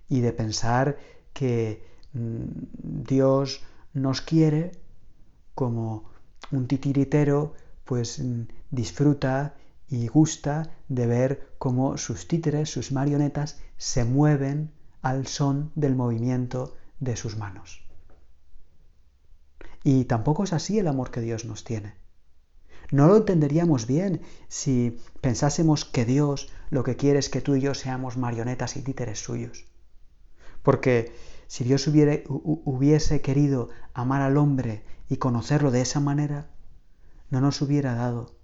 y 0.08 0.20
de 0.20 0.32
pensar 0.32 0.96
que 1.32 1.84
mm, 2.12 2.44
Dios 3.02 3.64
nos 3.96 4.20
quiere 4.20 4.72
como 5.54 6.10
un 6.52 6.68
titiritero 6.68 7.54
pues 7.84 8.18
mm, 8.18 8.42
disfruta 8.70 9.54
y 9.88 10.08
gusta 10.08 10.70
de 10.88 11.06
ver 11.06 11.48
cómo 11.58 11.96
sus 11.96 12.28
títeres, 12.28 12.70
sus 12.70 12.92
marionetas, 12.92 13.58
se 13.78 14.04
mueven 14.04 14.70
al 15.00 15.26
son 15.26 15.72
del 15.74 15.96
movimiento 15.96 16.76
de 17.00 17.16
sus 17.16 17.36
manos. 17.38 17.86
Y 19.82 20.04
tampoco 20.04 20.44
es 20.44 20.52
así 20.52 20.78
el 20.78 20.88
amor 20.88 21.10
que 21.10 21.20
Dios 21.20 21.44
nos 21.44 21.64
tiene. 21.64 21.94
No 22.90 23.06
lo 23.06 23.16
entenderíamos 23.16 23.86
bien 23.86 24.20
si 24.48 25.00
pensásemos 25.20 25.84
que 25.84 26.04
Dios 26.04 26.52
lo 26.70 26.84
que 26.84 26.96
quiere 26.96 27.18
es 27.18 27.30
que 27.30 27.40
tú 27.40 27.54
y 27.54 27.60
yo 27.60 27.72
seamos 27.72 28.16
marionetas 28.16 28.76
y 28.76 28.82
títeres 28.82 29.20
suyos. 29.20 29.64
Porque 30.62 31.12
si 31.46 31.64
Dios 31.64 31.86
hubiese 31.86 33.20
querido 33.20 33.68
amar 33.94 34.22
al 34.22 34.36
hombre 34.36 34.84
y 35.08 35.16
conocerlo 35.18 35.70
de 35.70 35.80
esa 35.80 36.00
manera, 36.00 36.50
no 37.30 37.40
nos 37.40 37.60
hubiera 37.62 37.94
dado 37.94 38.34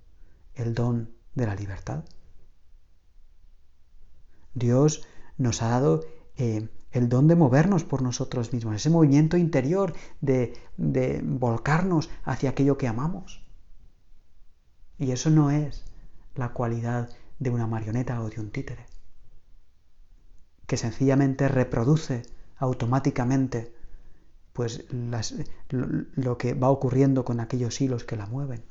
el 0.55 0.75
don 0.75 1.11
de 1.35 1.47
la 1.47 1.55
libertad. 1.55 2.05
Dios 4.55 5.07
nos 5.39 5.63
ha 5.63 5.69
dado 5.69 6.05
eh, 6.37 6.69
el 6.91 7.09
don 7.09 7.27
de 7.27 7.37
movernos 7.37 7.85
por 7.85 8.03
nosotros 8.03 8.53
mismos, 8.53 8.77
ese 8.77 8.91
movimiento 8.91 9.37
interior 9.37 9.95
de, 10.21 10.55
de 10.77 11.21
volcarnos 11.25 12.11
hacia 12.25 12.51
aquello 12.51 12.77
que 12.77 12.89
amamos. 12.89 13.43
Y 14.99 15.11
eso 15.11 15.31
no 15.31 15.51
es 15.51 15.85
la 16.35 16.53
cualidad 16.53 17.09
de 17.39 17.51
una 17.51 17.67
marioneta 17.67 18.21
o 18.23 18.29
de 18.29 18.41
un 18.41 18.51
títere, 18.51 18.87
que 20.67 20.77
sencillamente 20.77 21.49
reproduce 21.49 22.23
automáticamente 22.63 23.75
pues 24.53 24.85
lo 25.71 26.39
que 26.39 26.55
va 26.55 26.71
ocurriendo 26.71 27.25
con 27.25 27.41
aquellos 27.41 27.81
hilos 27.81 28.05
que 28.05 28.17
la 28.17 28.27
mueven. 28.27 28.65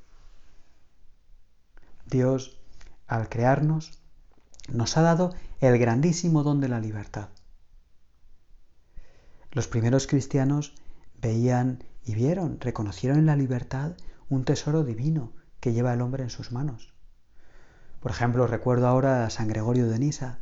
Dios, 2.05 2.57
al 3.07 3.27
crearnos, 3.27 3.99
nos 4.69 4.95
ha 4.95 5.01
dado 5.01 5.35
el 5.59 5.77
grandísimo 5.77 6.43
don 6.43 6.61
de 6.61 6.69
la 6.69 6.79
libertad. 6.79 7.29
Los 9.51 9.67
primeros 9.67 10.07
cristianos 10.07 10.73
veían 11.21 11.83
y 12.05 12.15
vieron, 12.15 12.61
reconocieron 12.61 13.19
en 13.19 13.25
la 13.25 13.35
libertad 13.35 13.97
un 14.29 14.45
tesoro 14.45 14.85
divino 14.85 15.33
que 15.59 15.73
lleva 15.73 15.93
el 15.93 16.01
hombre 16.01 16.23
en 16.23 16.29
sus 16.29 16.53
manos. 16.53 16.93
Por 17.99 18.11
ejemplo, 18.11 18.47
recuerdo 18.47 18.87
ahora 18.87 19.25
a 19.25 19.29
San 19.29 19.49
Gregorio 19.49 19.89
de 19.89 19.99
Nisa, 19.99 20.39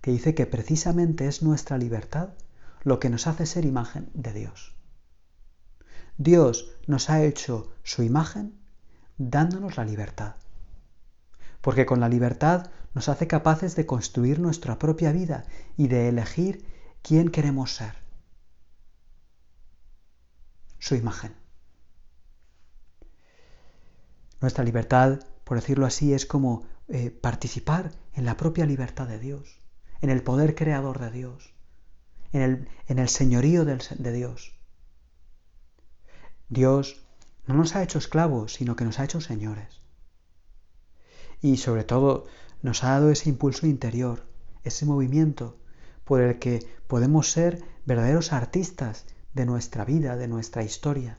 que 0.00 0.12
dice 0.12 0.34
que 0.34 0.46
precisamente 0.46 1.26
es 1.26 1.42
nuestra 1.42 1.76
libertad 1.76 2.30
lo 2.86 3.00
que 3.00 3.10
nos 3.10 3.26
hace 3.26 3.46
ser 3.46 3.64
imagen 3.64 4.10
de 4.14 4.32
Dios. 4.32 4.76
Dios 6.18 6.70
nos 6.86 7.10
ha 7.10 7.24
hecho 7.24 7.72
su 7.82 8.04
imagen 8.04 8.60
dándonos 9.18 9.76
la 9.76 9.84
libertad. 9.84 10.36
Porque 11.62 11.84
con 11.84 11.98
la 11.98 12.08
libertad 12.08 12.70
nos 12.94 13.08
hace 13.08 13.26
capaces 13.26 13.74
de 13.74 13.86
construir 13.86 14.38
nuestra 14.38 14.78
propia 14.78 15.10
vida 15.10 15.46
y 15.76 15.88
de 15.88 16.08
elegir 16.08 16.64
quién 17.02 17.32
queremos 17.32 17.74
ser 17.74 17.94
su 20.78 20.94
imagen. 20.94 21.34
Nuestra 24.40 24.62
libertad, 24.62 25.18
por 25.42 25.56
decirlo 25.56 25.86
así, 25.86 26.14
es 26.14 26.24
como 26.24 26.68
eh, 26.86 27.10
participar 27.10 27.90
en 28.12 28.26
la 28.26 28.36
propia 28.36 28.64
libertad 28.64 29.08
de 29.08 29.18
Dios, 29.18 29.58
en 30.02 30.10
el 30.10 30.22
poder 30.22 30.54
creador 30.54 31.00
de 31.00 31.10
Dios, 31.10 31.55
en 32.32 32.42
el, 32.42 32.68
en 32.88 32.98
el 32.98 33.08
señorío 33.08 33.64
de 33.64 34.12
Dios. 34.12 34.56
Dios 36.48 37.02
no 37.46 37.54
nos 37.54 37.74
ha 37.74 37.82
hecho 37.82 37.98
esclavos, 37.98 38.54
sino 38.54 38.76
que 38.76 38.84
nos 38.84 38.98
ha 38.98 39.04
hecho 39.04 39.20
señores. 39.20 39.82
Y 41.40 41.58
sobre 41.58 41.84
todo 41.84 42.26
nos 42.62 42.84
ha 42.84 42.90
dado 42.90 43.10
ese 43.10 43.28
impulso 43.28 43.66
interior, 43.66 44.24
ese 44.64 44.86
movimiento 44.86 45.56
por 46.04 46.20
el 46.20 46.38
que 46.38 46.66
podemos 46.86 47.30
ser 47.30 47.62
verdaderos 47.84 48.32
artistas 48.32 49.06
de 49.34 49.46
nuestra 49.46 49.84
vida, 49.84 50.16
de 50.16 50.28
nuestra 50.28 50.62
historia, 50.62 51.18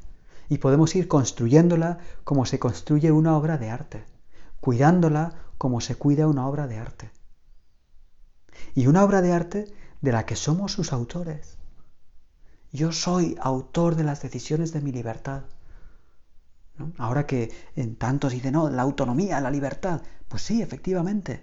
y 0.49 0.57
podemos 0.57 0.95
ir 0.95 1.07
construyéndola 1.07 1.99
como 2.23 2.45
se 2.45 2.59
construye 2.59 3.11
una 3.11 3.37
obra 3.37 3.57
de 3.57 3.69
arte, 3.69 4.05
cuidándola 4.59 5.35
como 5.57 5.81
se 5.81 5.95
cuida 5.95 6.27
una 6.27 6.47
obra 6.47 6.67
de 6.67 6.77
arte. 6.77 7.11
Y 8.75 8.87
una 8.87 9.03
obra 9.03 9.21
de 9.21 9.33
arte 9.33 9.73
de 10.01 10.11
la 10.11 10.25
que 10.25 10.35
somos 10.35 10.71
sus 10.71 10.93
autores. 10.93 11.57
Yo 12.71 12.91
soy 12.91 13.37
autor 13.39 13.95
de 13.95 14.03
las 14.03 14.21
decisiones 14.21 14.71
de 14.73 14.81
mi 14.81 14.91
libertad. 14.91 15.43
Ahora 16.97 17.25
que 17.25 17.51
en 17.75 17.95
tantos 17.95 18.33
dicen, 18.33 18.53
no, 18.53 18.69
la 18.69 18.83
autonomía, 18.83 19.41
la 19.41 19.51
libertad. 19.51 20.01
Pues 20.27 20.43
sí, 20.43 20.61
efectivamente. 20.61 21.41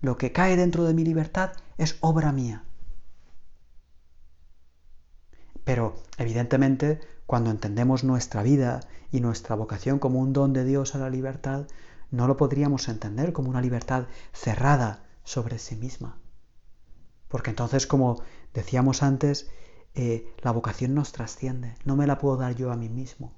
Lo 0.00 0.18
que 0.18 0.32
cae 0.32 0.56
dentro 0.56 0.84
de 0.84 0.94
mi 0.94 1.04
libertad 1.04 1.52
es 1.78 1.96
obra 2.00 2.32
mía. 2.32 2.64
Pero, 5.64 5.96
evidentemente, 6.18 7.00
cuando 7.26 7.50
entendemos 7.50 8.04
nuestra 8.04 8.42
vida 8.42 8.80
y 9.10 9.20
nuestra 9.20 9.56
vocación 9.56 9.98
como 9.98 10.20
un 10.20 10.32
don 10.32 10.52
de 10.52 10.64
Dios 10.64 10.94
a 10.94 10.98
la 10.98 11.10
libertad, 11.10 11.66
no 12.10 12.26
lo 12.26 12.36
podríamos 12.36 12.88
entender 12.88 13.32
como 13.32 13.50
una 13.50 13.60
libertad 13.60 14.06
cerrada 14.32 15.02
sobre 15.24 15.58
sí 15.58 15.76
misma. 15.76 16.18
Porque 17.28 17.50
entonces, 17.50 17.86
como 17.86 18.22
decíamos 18.54 19.02
antes, 19.02 19.50
eh, 19.94 20.30
la 20.42 20.50
vocación 20.50 20.94
nos 20.94 21.12
trasciende, 21.12 21.74
no 21.84 21.96
me 21.96 22.06
la 22.06 22.18
puedo 22.18 22.36
dar 22.36 22.54
yo 22.54 22.70
a 22.70 22.76
mí 22.76 22.88
mismo. 22.88 23.32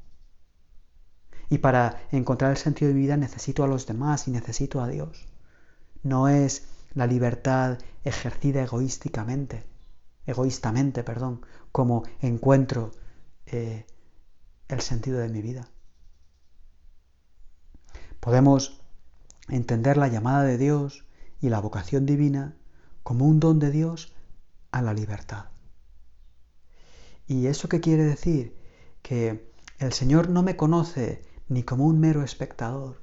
Y 1.49 1.59
para 1.59 2.03
encontrar 2.11 2.51
el 2.51 2.57
sentido 2.57 2.89
de 2.89 2.95
mi 2.95 3.03
vida 3.03 3.17
necesito 3.17 3.65
a 3.65 3.69
los 3.69 3.87
demás 3.87 4.29
y 4.29 4.33
necesito 4.33 4.83
a 4.83 4.89
Dios. 4.89 5.27
No 6.03 6.29
es 6.29 6.69
la 6.95 7.07
libertad 7.07 7.79
ejercida 8.05 8.63
egoísticamente, 8.63 9.65
egoístamente, 10.27 11.05
perdón, 11.05 11.47
como 11.73 12.03
encuentro 12.21 12.91
eh, 13.47 13.87
el 14.69 14.81
sentido 14.81 15.19
de 15.21 15.29
mi 15.29 15.41
vida. 15.41 15.71
Podemos 18.21 18.83
entender 19.49 19.97
la 19.97 20.09
llamada 20.09 20.43
de 20.43 20.59
Dios 20.59 21.07
y 21.41 21.49
la 21.49 21.61
vocación 21.61 22.05
divina 22.05 22.58
como 23.09 23.25
un 23.25 23.41
don 23.41 23.59
de 23.59 23.71
Dios 23.71 24.13
a 24.71 24.83
la 24.83 24.93
libertad. 24.93 25.47
¿Y 27.27 27.47
eso 27.47 27.67
qué 27.67 27.81
quiere 27.81 28.05
decir? 28.05 28.55
Que 29.01 29.51
el 29.79 29.95
Señor 29.95 30.29
no 30.29 30.43
me 30.43 30.57
conoce 30.57 31.23
ni 31.49 31.63
como 31.63 31.87
un 31.87 32.01
mero 32.01 32.23
espectador, 32.23 33.01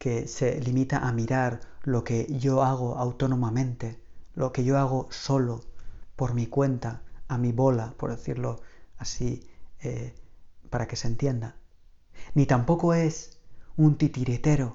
que 0.00 0.26
se 0.26 0.60
limita 0.60 1.06
a 1.06 1.12
mirar 1.12 1.60
lo 1.84 2.02
que 2.02 2.26
yo 2.40 2.64
hago 2.64 2.96
autónomamente, 2.96 4.00
lo 4.34 4.52
que 4.52 4.64
yo 4.64 4.78
hago 4.78 5.06
solo, 5.12 5.60
por 6.16 6.34
mi 6.34 6.48
cuenta, 6.48 7.04
a 7.28 7.38
mi 7.38 7.52
bola, 7.52 7.94
por 7.96 8.10
decirlo 8.10 8.62
así, 8.96 9.48
eh, 9.78 10.12
para 10.70 10.88
que 10.88 10.96
se 10.96 11.06
entienda. 11.06 11.54
Ni 12.34 12.46
tampoco 12.46 12.94
es 12.94 13.38
un 13.76 13.96
titiritero 13.96 14.74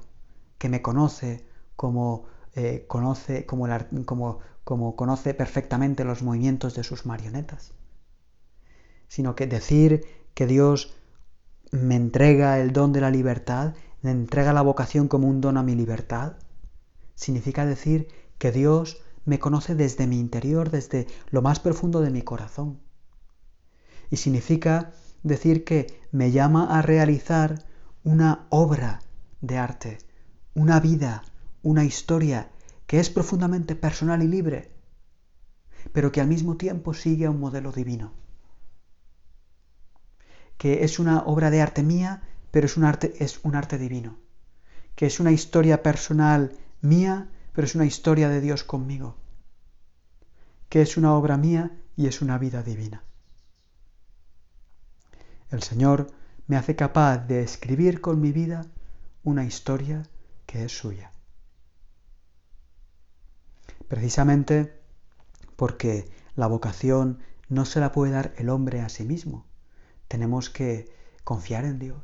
que 0.58 0.70
me 0.70 0.82
conoce 0.82 1.46
como 1.76 2.39
eh, 2.60 2.84
conoce 2.88 3.46
como, 3.46 3.70
como, 4.04 4.40
como 4.66 4.98
conoce 4.98 5.34
perfectamente 5.34 6.04
los 6.04 6.24
movimientos 6.24 6.76
de 6.76 6.84
sus 6.84 7.06
marionetas, 7.06 7.72
sino 9.08 9.34
que 9.34 9.48
decir 9.48 10.04
que 10.34 10.46
Dios 10.46 10.94
me 11.72 11.96
entrega 11.96 12.60
el 12.60 12.74
don 12.74 12.92
de 12.92 13.00
la 13.00 13.12
libertad, 13.12 13.76
me 14.02 14.12
entrega 14.12 14.52
la 14.52 14.62
vocación 14.62 15.08
como 15.08 15.30
un 15.30 15.40
don 15.40 15.56
a 15.56 15.64
mi 15.64 15.74
libertad, 15.74 16.34
significa 17.16 17.66
decir 17.66 18.10
que 18.38 18.52
Dios 18.52 19.02
me 19.24 19.40
conoce 19.40 19.74
desde 19.74 20.06
mi 20.06 20.20
interior, 20.20 20.70
desde 20.70 21.08
lo 21.30 21.42
más 21.42 21.62
profundo 21.62 22.02
de 22.02 22.12
mi 22.12 22.24
corazón. 22.24 22.82
Y 24.10 24.18
significa 24.18 24.92
decir 25.24 25.64
que 25.64 25.98
me 26.12 26.32
llama 26.32 26.78
a 26.78 26.82
realizar 26.82 27.64
una 28.04 28.48
obra 28.50 29.00
de 29.40 29.58
arte, 29.58 30.00
una 30.56 30.82
vida, 30.82 31.24
una 31.62 31.84
historia 31.84 32.50
que 32.88 33.00
es 33.00 33.10
profundamente 33.10 33.76
personal 33.76 34.24
y 34.24 34.28
libre, 34.28 34.72
pero 35.94 36.12
que 36.12 36.22
al 36.22 36.28
mismo 36.28 36.58
tiempo 36.58 36.94
sigue 36.94 37.26
a 37.26 37.32
un 37.32 37.40
modelo 37.40 37.72
divino. 37.72 38.14
Que 40.58 40.84
es 40.84 41.00
una 41.00 41.24
obra 41.24 41.50
de 41.52 41.62
arte 41.62 41.84
mía, 41.84 42.24
pero 42.52 42.66
es 42.66 42.78
un 42.78 42.84
arte, 42.84 43.14
es 43.20 43.40
un 43.44 43.56
arte 43.56 43.78
divino. 43.78 44.18
Que 44.96 45.06
es 45.06 45.20
una 45.20 45.32
historia 45.32 45.84
personal 45.84 46.54
mía, 46.82 47.30
pero 47.54 47.66
es 47.66 47.76
una 47.76 47.86
historia 47.86 48.30
de 48.30 48.42
Dios 48.42 48.64
conmigo. 48.64 49.16
Que 50.68 50.82
es 50.82 50.98
una 50.98 51.14
obra 51.14 51.38
mía 51.38 51.72
y 51.96 52.08
es 52.08 52.22
una 52.22 52.38
vida 52.38 52.64
divina. 52.64 53.04
El 55.52 55.64
Señor 55.64 56.12
me 56.48 56.58
hace 56.58 56.76
capaz 56.76 57.18
de 57.28 57.42
escribir 57.42 58.02
con 58.02 58.22
mi 58.22 58.32
vida 58.32 58.66
una 59.24 59.46
historia 59.46 60.04
que 60.46 60.66
es 60.66 60.78
suya. 60.78 61.12
Precisamente 63.90 64.80
porque 65.56 66.10
la 66.36 66.48
vocación 66.48 67.20
no 67.50 67.66
se 67.66 67.80
la 67.82 67.92
puede 67.92 68.14
dar 68.14 68.34
el 68.38 68.50
hombre 68.50 68.82
a 68.82 68.88
sí 68.88 69.04
mismo. 69.04 69.46
Tenemos 70.08 70.50
que 70.50 70.94
confiar 71.24 71.66
en 71.66 71.80
Dios. 71.80 72.00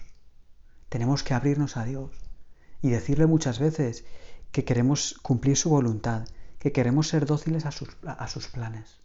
Tenemos 0.89 1.23
que 1.23 1.35
abrirnos 1.35 1.77
a 1.77 1.85
Dios 1.85 2.11
y 2.81 2.89
decirle 2.89 3.27
muchas 3.27 3.59
veces 3.59 4.03
que 4.51 4.65
queremos 4.65 5.19
cumplir 5.21 5.57
su 5.57 5.69
voluntad, 5.69 6.27
que 6.59 6.71
queremos 6.71 7.07
ser 7.07 7.27
dóciles 7.27 7.65
a 7.65 7.71
sus, 7.71 8.47
planes, 8.47 8.99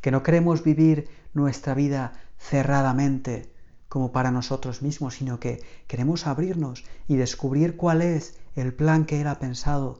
que 0.00 0.10
no 0.10 0.22
queremos 0.22 0.64
vivir 0.64 1.08
nuestra 1.34 1.74
vida 1.74 2.14
cerradamente 2.38 3.52
como 3.88 4.10
para 4.10 4.30
nosotros 4.30 4.80
mismos, 4.80 5.16
sino 5.16 5.38
que 5.38 5.62
queremos 5.86 6.26
abrirnos 6.26 6.84
y 7.08 7.16
descubrir 7.16 7.76
cuál 7.76 8.00
es 8.00 8.38
el 8.54 8.72
plan 8.72 9.04
que 9.04 9.20
Él 9.20 9.26
ha 9.26 9.38
pensado 9.38 9.98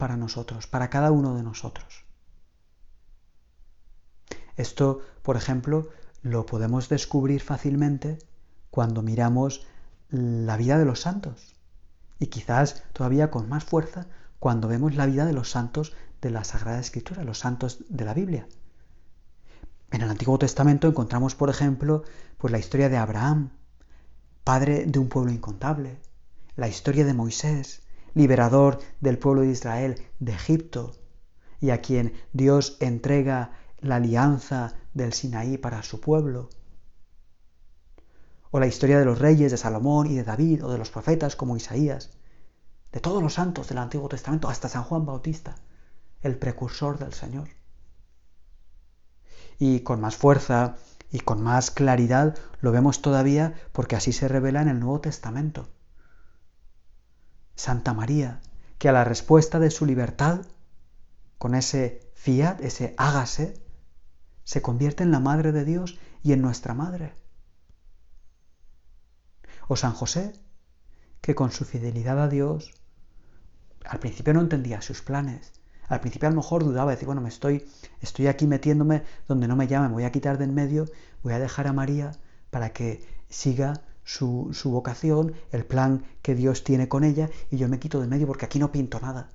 para 0.00 0.16
nosotros, 0.16 0.66
para 0.66 0.90
cada 0.90 1.12
uno 1.12 1.36
de 1.36 1.44
nosotros. 1.44 2.04
Esto, 4.56 5.00
por 5.22 5.36
ejemplo, 5.36 5.88
lo 6.22 6.46
podemos 6.46 6.88
descubrir 6.88 7.40
fácilmente 7.40 8.18
cuando 8.70 9.02
miramos 9.02 9.66
la 10.08 10.56
vida 10.56 10.78
de 10.78 10.86
los 10.86 11.02
santos 11.02 11.54
y 12.18 12.26
quizás 12.26 12.82
todavía 12.92 13.30
con 13.30 13.48
más 13.48 13.64
fuerza 13.64 14.06
cuando 14.38 14.68
vemos 14.68 14.96
la 14.96 15.06
vida 15.06 15.24
de 15.26 15.34
los 15.34 15.50
santos 15.50 15.92
de 16.20 16.30
la 16.30 16.44
Sagrada 16.44 16.80
Escritura, 16.80 17.22
los 17.22 17.38
santos 17.38 17.84
de 17.88 18.04
la 18.04 18.14
Biblia. 18.14 18.48
En 19.90 20.02
el 20.02 20.10
Antiguo 20.10 20.38
Testamento 20.38 20.88
encontramos, 20.88 21.34
por 21.34 21.50
ejemplo, 21.50 22.04
pues 22.38 22.50
la 22.50 22.58
historia 22.58 22.88
de 22.88 22.96
Abraham, 22.96 23.50
padre 24.44 24.86
de 24.86 24.98
un 24.98 25.08
pueblo 25.08 25.30
incontable, 25.30 26.00
la 26.56 26.68
historia 26.68 27.04
de 27.04 27.14
Moisés, 27.14 27.82
liberador 28.14 28.78
del 29.00 29.18
pueblo 29.18 29.42
de 29.42 29.50
Israel 29.50 30.02
de 30.18 30.32
Egipto, 30.32 30.92
y 31.60 31.70
a 31.70 31.80
quien 31.80 32.14
Dios 32.32 32.76
entrega 32.80 33.52
la 33.78 33.96
alianza 33.96 34.74
del 34.94 35.12
Sinaí 35.12 35.58
para 35.58 35.82
su 35.82 36.00
pueblo. 36.00 36.48
O 38.50 38.58
la 38.58 38.66
historia 38.66 38.98
de 38.98 39.04
los 39.04 39.18
reyes 39.18 39.50
de 39.50 39.56
Salomón 39.56 40.06
y 40.06 40.16
de 40.16 40.24
David, 40.24 40.64
o 40.64 40.72
de 40.72 40.78
los 40.78 40.90
profetas 40.90 41.36
como 41.36 41.56
Isaías, 41.56 42.10
de 42.92 43.00
todos 43.00 43.22
los 43.22 43.34
santos 43.34 43.68
del 43.68 43.78
Antiguo 43.78 44.08
Testamento, 44.08 44.48
hasta 44.48 44.68
San 44.68 44.84
Juan 44.84 45.06
Bautista, 45.06 45.54
el 46.22 46.36
precursor 46.36 46.98
del 46.98 47.12
Señor 47.12 47.48
y 49.60 49.80
con 49.80 50.00
más 50.00 50.16
fuerza 50.16 50.76
y 51.12 51.20
con 51.20 51.42
más 51.42 51.70
claridad 51.70 52.36
lo 52.60 52.72
vemos 52.72 53.02
todavía 53.02 53.54
porque 53.72 53.94
así 53.94 54.12
se 54.12 54.26
revela 54.26 54.62
en 54.62 54.68
el 54.68 54.80
Nuevo 54.80 55.00
Testamento. 55.00 55.68
Santa 57.54 57.94
María, 57.94 58.40
que 58.78 58.88
a 58.88 58.92
la 58.92 59.04
respuesta 59.04 59.58
de 59.58 59.70
su 59.70 59.86
libertad, 59.86 60.46
con 61.38 61.54
ese 61.54 62.10
fiat, 62.14 62.60
ese 62.60 62.94
hágase, 62.96 63.62
se 64.44 64.62
convierte 64.62 65.02
en 65.02 65.10
la 65.10 65.20
Madre 65.20 65.52
de 65.52 65.64
Dios 65.64 65.98
y 66.22 66.32
en 66.32 66.42
nuestra 66.42 66.74
Madre. 66.74 67.14
O 69.68 69.76
San 69.76 69.92
José, 69.92 70.32
que 71.20 71.34
con 71.34 71.52
su 71.52 71.64
fidelidad 71.64 72.20
a 72.20 72.28
Dios, 72.28 72.72
al 73.84 74.00
principio 74.00 74.34
no 74.34 74.40
entendía 74.40 74.82
sus 74.82 75.02
planes, 75.02 75.52
al 75.88 76.00
principio 76.00 76.28
a 76.28 76.30
lo 76.30 76.36
mejor 76.36 76.64
dudaba, 76.64 76.92
decir, 76.92 77.06
bueno, 77.06 77.20
me 77.20 77.28
estoy, 77.28 77.66
estoy 78.00 78.28
aquí 78.28 78.46
metiéndome 78.46 79.02
donde 79.26 79.48
no 79.48 79.56
me 79.56 79.66
llaman, 79.66 79.92
voy 79.92 80.04
a 80.04 80.12
quitar 80.12 80.38
de 80.38 80.44
en 80.44 80.54
medio, 80.54 80.86
voy 81.22 81.32
a 81.32 81.38
dejar 81.38 81.66
a 81.66 81.72
María 81.72 82.12
para 82.50 82.72
que 82.72 83.04
siga 83.28 83.82
su, 84.04 84.50
su 84.52 84.70
vocación, 84.70 85.34
el 85.52 85.64
plan 85.64 86.04
que 86.22 86.34
Dios 86.34 86.64
tiene 86.64 86.88
con 86.88 87.04
ella, 87.04 87.30
y 87.50 87.56
yo 87.56 87.68
me 87.68 87.78
quito 87.78 88.00
de 88.00 88.06
medio 88.06 88.26
porque 88.26 88.46
aquí 88.46 88.58
no 88.58 88.72
pinto 88.72 89.00
nada. 89.00 89.30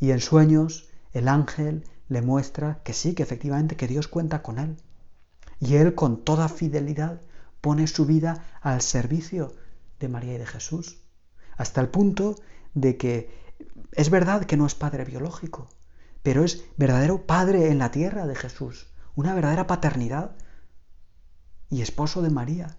Y 0.00 0.10
en 0.10 0.20
sueños 0.20 0.88
el 1.12 1.28
ángel 1.28 1.84
le 2.08 2.22
muestra 2.22 2.80
que 2.84 2.92
sí, 2.92 3.14
que 3.14 3.22
efectivamente, 3.22 3.76
que 3.76 3.88
Dios 3.88 4.08
cuenta 4.08 4.42
con 4.42 4.58
él. 4.58 4.76
Y 5.60 5.76
él 5.76 5.94
con 5.94 6.24
toda 6.24 6.48
fidelidad 6.48 7.20
pone 7.60 7.86
su 7.86 8.04
vida 8.04 8.44
al 8.60 8.82
servicio 8.82 9.54
de 10.00 10.08
María 10.08 10.34
y 10.34 10.38
de 10.38 10.46
Jesús, 10.46 10.98
hasta 11.56 11.80
el 11.80 11.88
punto 11.88 12.36
de 12.74 12.96
que 12.96 13.30
es 13.92 14.10
verdad 14.10 14.44
que 14.44 14.56
no 14.56 14.66
es 14.66 14.74
padre 14.74 15.04
biológico, 15.04 15.68
pero 16.22 16.44
es 16.44 16.64
verdadero 16.76 17.26
padre 17.26 17.70
en 17.70 17.78
la 17.78 17.90
tierra 17.90 18.26
de 18.26 18.34
Jesús, 18.34 18.88
una 19.14 19.34
verdadera 19.34 19.66
paternidad. 19.66 20.36
y 21.70 21.80
esposo 21.82 22.22
de 22.22 22.30
María, 22.30 22.76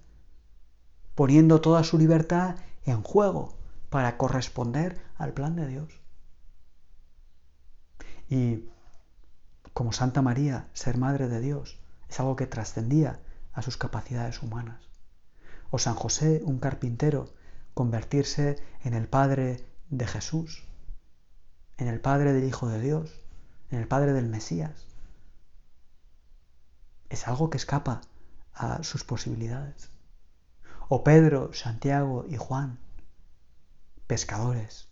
poniendo 1.15 1.61
toda 1.61 1.83
su 1.83 1.97
libertad 1.97 2.55
en 2.85 3.01
juego 3.01 3.53
para 3.89 4.17
corresponder 4.17 5.01
al 5.17 5.33
plan 5.33 5.55
de 5.55 5.67
Dios. 5.67 6.01
Y 8.29 8.65
como 9.73 9.93
Santa 9.93 10.21
María, 10.21 10.67
ser 10.73 10.97
madre 10.97 11.27
de 11.27 11.39
Dios 11.39 11.79
es 12.09 12.19
algo 12.19 12.35
que 12.35 12.47
trascendía 12.47 13.19
a 13.53 13.61
sus 13.61 13.77
capacidades 13.77 14.41
humanas. 14.41 14.81
O 15.71 15.79
San 15.79 15.95
José, 15.95 16.41
un 16.45 16.59
carpintero, 16.59 17.33
convertirse 17.73 18.57
en 18.83 18.93
el 18.93 19.07
Padre 19.07 19.65
de 19.89 20.07
Jesús, 20.07 20.63
en 21.77 21.87
el 21.87 21.99
Padre 21.99 22.33
del 22.33 22.45
Hijo 22.45 22.67
de 22.67 22.79
Dios, 22.79 23.21
en 23.71 23.79
el 23.79 23.87
Padre 23.87 24.13
del 24.13 24.27
Mesías. 24.27 24.85
Es 27.09 27.27
algo 27.27 27.49
que 27.49 27.57
escapa 27.57 28.01
a 28.53 28.83
sus 28.83 29.03
posibilidades. 29.03 29.89
O 30.87 31.03
Pedro, 31.03 31.51
Santiago 31.53 32.25
y 32.27 32.37
Juan, 32.37 32.79
pescadores, 34.05 34.87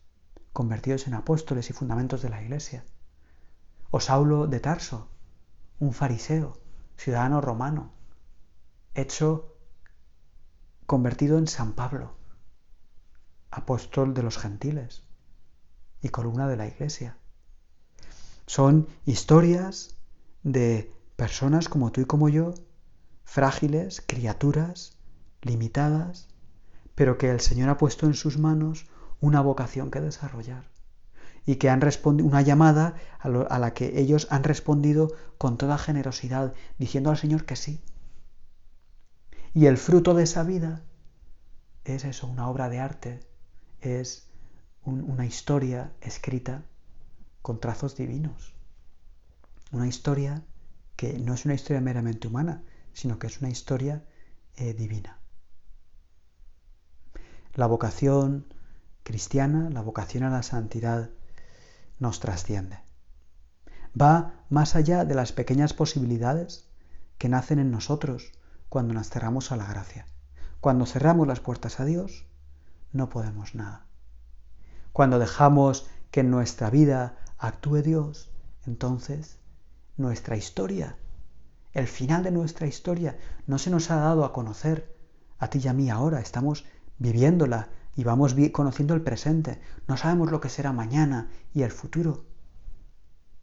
convertidos 0.52 1.06
en 1.08 1.14
apóstoles 1.14 1.70
y 1.70 1.74
fundamentos 1.74 2.22
de 2.24 2.30
la 2.30 2.42
Iglesia. 2.42 2.84
O 3.92 4.00
Saulo 4.00 4.48
de 4.48 4.60
Tarso, 4.60 5.10
un 5.80 5.94
fariseo, 5.94 6.58
ciudadano 6.98 7.42
romano, 7.42 7.92
hecho 8.96 9.56
convertido 10.88 11.38
en 11.38 11.48
San 11.48 11.74
Pablo, 11.74 12.16
apóstol 13.52 14.16
de 14.16 14.24
los 14.24 14.40
gentiles 14.40 15.04
y 16.02 16.10
columna 16.10 16.48
de 16.48 16.58
la 16.58 16.68
Iglesia. 16.68 17.18
Son 18.48 18.88
historias 19.06 19.96
de 20.42 20.92
personas 21.16 21.70
como 21.70 21.92
tú 21.92 22.02
y 22.02 22.06
como 22.06 22.30
yo, 22.30 22.56
frágiles, 23.26 24.02
criaturas, 24.06 24.93
limitadas, 25.44 26.28
pero 26.96 27.18
que 27.18 27.30
el 27.30 27.40
Señor 27.40 27.70
ha 27.70 27.78
puesto 27.78 28.06
en 28.06 28.14
sus 28.14 28.38
manos 28.38 28.88
una 29.20 29.42
vocación 29.42 29.92
que 29.92 30.02
desarrollar 30.02 30.66
y 31.46 31.56
que 31.56 31.70
han 31.70 31.82
respondido 31.82 32.28
una 32.28 32.42
llamada 32.42 32.96
a, 33.20 33.30
la 33.30 33.74
que 33.74 34.00
ellos 34.00 34.28
han 34.30 34.44
respondido 34.44 35.12
con 35.38 35.58
toda 35.58 35.78
generosidad, 35.78 36.54
diciendo 36.78 37.10
al 37.10 37.18
Señor 37.18 37.46
que 37.46 37.56
sí. 37.56 37.82
Y 39.54 39.66
el 39.66 39.78
fruto 39.78 40.14
de 40.14 40.24
esa 40.24 40.44
vida 40.44 40.84
es 41.84 42.06
eso, 42.06 42.28
una 42.28 42.50
obra 42.50 42.70
de 42.70 42.80
arte, 42.80 43.20
es 43.82 44.30
un, 44.84 45.02
una 45.02 45.26
historia 45.26 45.92
escrita 46.02 46.64
con 47.42 47.60
trazos 47.60 47.96
divinos. 47.96 48.54
Una 49.72 49.88
historia 49.88 50.44
que 50.96 51.20
no 51.20 51.34
es 51.34 51.46
una 51.46 51.56
historia 51.56 51.82
meramente 51.82 52.28
humana, 52.28 52.64
sino 52.94 53.20
que 53.20 53.28
es 53.28 53.42
una 53.42 53.50
historia 53.50 54.06
eh, 54.56 54.74
divina. 54.74 55.20
La 57.56 57.68
vocación 57.68 58.48
cristiana, 59.04 59.70
la 59.70 59.82
vocación 59.82 60.24
a 60.24 60.32
la 60.32 60.42
santidad, 60.42 61.12
nos 62.00 62.20
trasciende. 62.20 62.80
Va 64.00 64.44
más 64.50 64.76
allá 64.76 65.06
de 65.06 65.14
las 65.14 65.34
pequeñas 65.34 65.72
posibilidades 65.74 66.68
que 67.20 67.30
nacen 67.30 67.60
en 67.60 67.70
nosotros 67.70 68.32
cuando 68.70 68.96
nos 68.96 69.10
cerramos 69.10 69.52
a 69.52 69.56
la 69.56 69.68
gracia. 69.68 70.08
Cuando 70.62 70.88
cerramos 70.88 71.28
las 71.28 71.42
puertas 71.42 71.80
a 71.80 71.86
Dios, 71.86 72.26
no 72.92 73.10
podemos 73.10 73.54
nada. 73.54 73.86
Cuando 74.92 75.20
dejamos 75.20 75.88
que 76.10 76.22
en 76.22 76.32
nuestra 76.32 76.72
vida 76.72 77.18
actúe 77.38 77.84
Dios, 77.84 78.32
entonces 78.66 79.38
nuestra 79.96 80.38
historia, 80.38 80.98
el 81.74 81.88
final 81.88 82.24
de 82.24 82.32
nuestra 82.32 82.66
historia, 82.66 83.16
no 83.46 83.60
se 83.60 83.70
nos 83.70 83.92
ha 83.92 83.98
dado 83.98 84.26
a 84.26 84.34
conocer 84.34 84.98
a 85.38 85.52
ti 85.52 85.60
y 85.64 85.68
a 85.68 85.74
mí 85.74 85.92
ahora, 85.92 86.20
estamos 86.20 86.66
viviéndola 87.04 87.68
y 87.98 88.06
vamos 88.06 88.34
conociendo 88.54 88.94
el 88.94 89.02
presente. 89.02 89.60
No 89.88 89.98
sabemos 89.98 90.32
lo 90.32 90.40
que 90.40 90.50
será 90.50 90.72
mañana 90.72 91.30
y 91.54 91.64
el 91.64 91.72
futuro, 91.72 92.24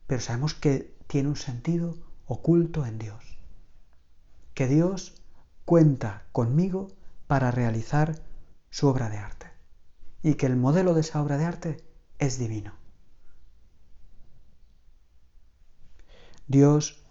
pero 0.07 0.21
sabemos 0.23 0.55
que 0.55 0.97
tiene 1.07 1.29
un 1.29 1.37
sentido 1.37 1.99
oculto 2.27 2.87
en 2.87 2.99
Dios. 2.99 3.39
Que 4.55 4.67
Dios 4.67 5.23
cuenta 5.67 6.25
conmigo 6.33 6.89
para 7.27 7.51
realizar 7.51 8.23
su 8.71 8.89
obra 8.89 9.11
de 9.11 9.19
arte 9.19 9.47
y 10.23 10.35
que 10.35 10.47
el 10.47 10.57
modelo 10.57 10.95
de 10.95 11.03
esa 11.03 11.23
obra 11.23 11.37
de 11.37 11.45
arte 11.45 11.85
es 12.19 12.39
divino. 12.39 12.73
Dios, 16.49 17.05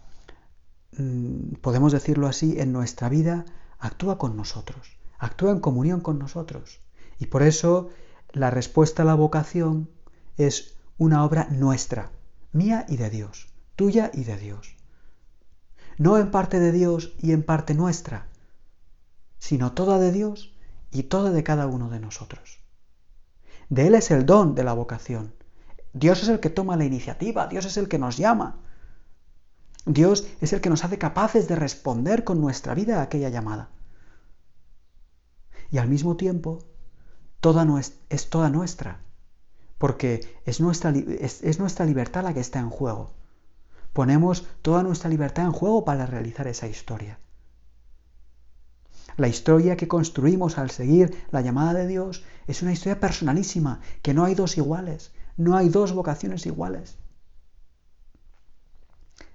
mm, 0.98 1.54
podemos 1.62 1.92
decirlo 1.92 2.26
así, 2.26 2.60
en 2.60 2.72
nuestra 2.72 3.08
vida 3.08 3.46
actúa 3.78 4.18
con 4.18 4.36
nosotros, 4.36 4.99
actúa 5.20 5.52
en 5.52 5.60
comunión 5.60 6.00
con 6.00 6.18
nosotros. 6.18 6.80
Y 7.18 7.26
por 7.26 7.42
eso 7.42 7.90
la 8.32 8.50
respuesta 8.50 9.02
a 9.02 9.06
la 9.06 9.14
vocación 9.14 9.90
es 10.36 10.74
una 10.98 11.24
obra 11.24 11.46
nuestra, 11.50 12.10
mía 12.52 12.86
y 12.88 12.96
de 12.96 13.10
Dios, 13.10 13.48
tuya 13.76 14.10
y 14.12 14.24
de 14.24 14.38
Dios. 14.38 14.76
No 15.98 16.18
en 16.18 16.30
parte 16.30 16.58
de 16.58 16.72
Dios 16.72 17.14
y 17.20 17.32
en 17.32 17.42
parte 17.42 17.74
nuestra, 17.74 18.26
sino 19.38 19.72
toda 19.72 19.98
de 19.98 20.10
Dios 20.10 20.54
y 20.90 21.04
toda 21.04 21.30
de 21.30 21.44
cada 21.44 21.66
uno 21.66 21.90
de 21.90 22.00
nosotros. 22.00 22.58
De 23.68 23.86
Él 23.86 23.94
es 23.94 24.10
el 24.10 24.24
don 24.24 24.54
de 24.54 24.64
la 24.64 24.72
vocación. 24.72 25.34
Dios 25.92 26.22
es 26.22 26.28
el 26.28 26.40
que 26.40 26.50
toma 26.50 26.76
la 26.76 26.84
iniciativa, 26.84 27.46
Dios 27.46 27.66
es 27.66 27.76
el 27.76 27.88
que 27.88 27.98
nos 27.98 28.16
llama. 28.16 28.58
Dios 29.84 30.26
es 30.40 30.52
el 30.52 30.60
que 30.60 30.70
nos 30.70 30.84
hace 30.84 30.98
capaces 30.98 31.46
de 31.46 31.56
responder 31.56 32.24
con 32.24 32.40
nuestra 32.40 32.74
vida 32.74 33.00
a 33.00 33.02
aquella 33.02 33.28
llamada. 33.28 33.70
Y 35.70 35.78
al 35.78 35.88
mismo 35.88 36.16
tiempo, 36.16 36.64
toda 37.40 37.66
es 38.08 38.30
toda 38.30 38.50
nuestra, 38.50 39.00
porque 39.78 40.40
es 40.44 40.60
nuestra, 40.60 40.90
es 40.90 41.58
nuestra 41.58 41.86
libertad 41.86 42.24
la 42.24 42.34
que 42.34 42.40
está 42.40 42.58
en 42.58 42.70
juego. 42.70 43.12
Ponemos 43.92 44.46
toda 44.62 44.82
nuestra 44.82 45.10
libertad 45.10 45.46
en 45.46 45.52
juego 45.52 45.84
para 45.84 46.06
realizar 46.06 46.46
esa 46.46 46.66
historia. 46.66 47.18
La 49.16 49.28
historia 49.28 49.76
que 49.76 49.88
construimos 49.88 50.58
al 50.58 50.70
seguir 50.70 51.14
la 51.30 51.40
llamada 51.40 51.74
de 51.74 51.86
Dios 51.86 52.24
es 52.46 52.62
una 52.62 52.72
historia 52.72 53.00
personalísima, 53.00 53.80
que 54.02 54.14
no 54.14 54.24
hay 54.24 54.34
dos 54.34 54.56
iguales, 54.56 55.12
no 55.36 55.56
hay 55.56 55.68
dos 55.68 55.92
vocaciones 55.92 56.46
iguales. 56.46 56.96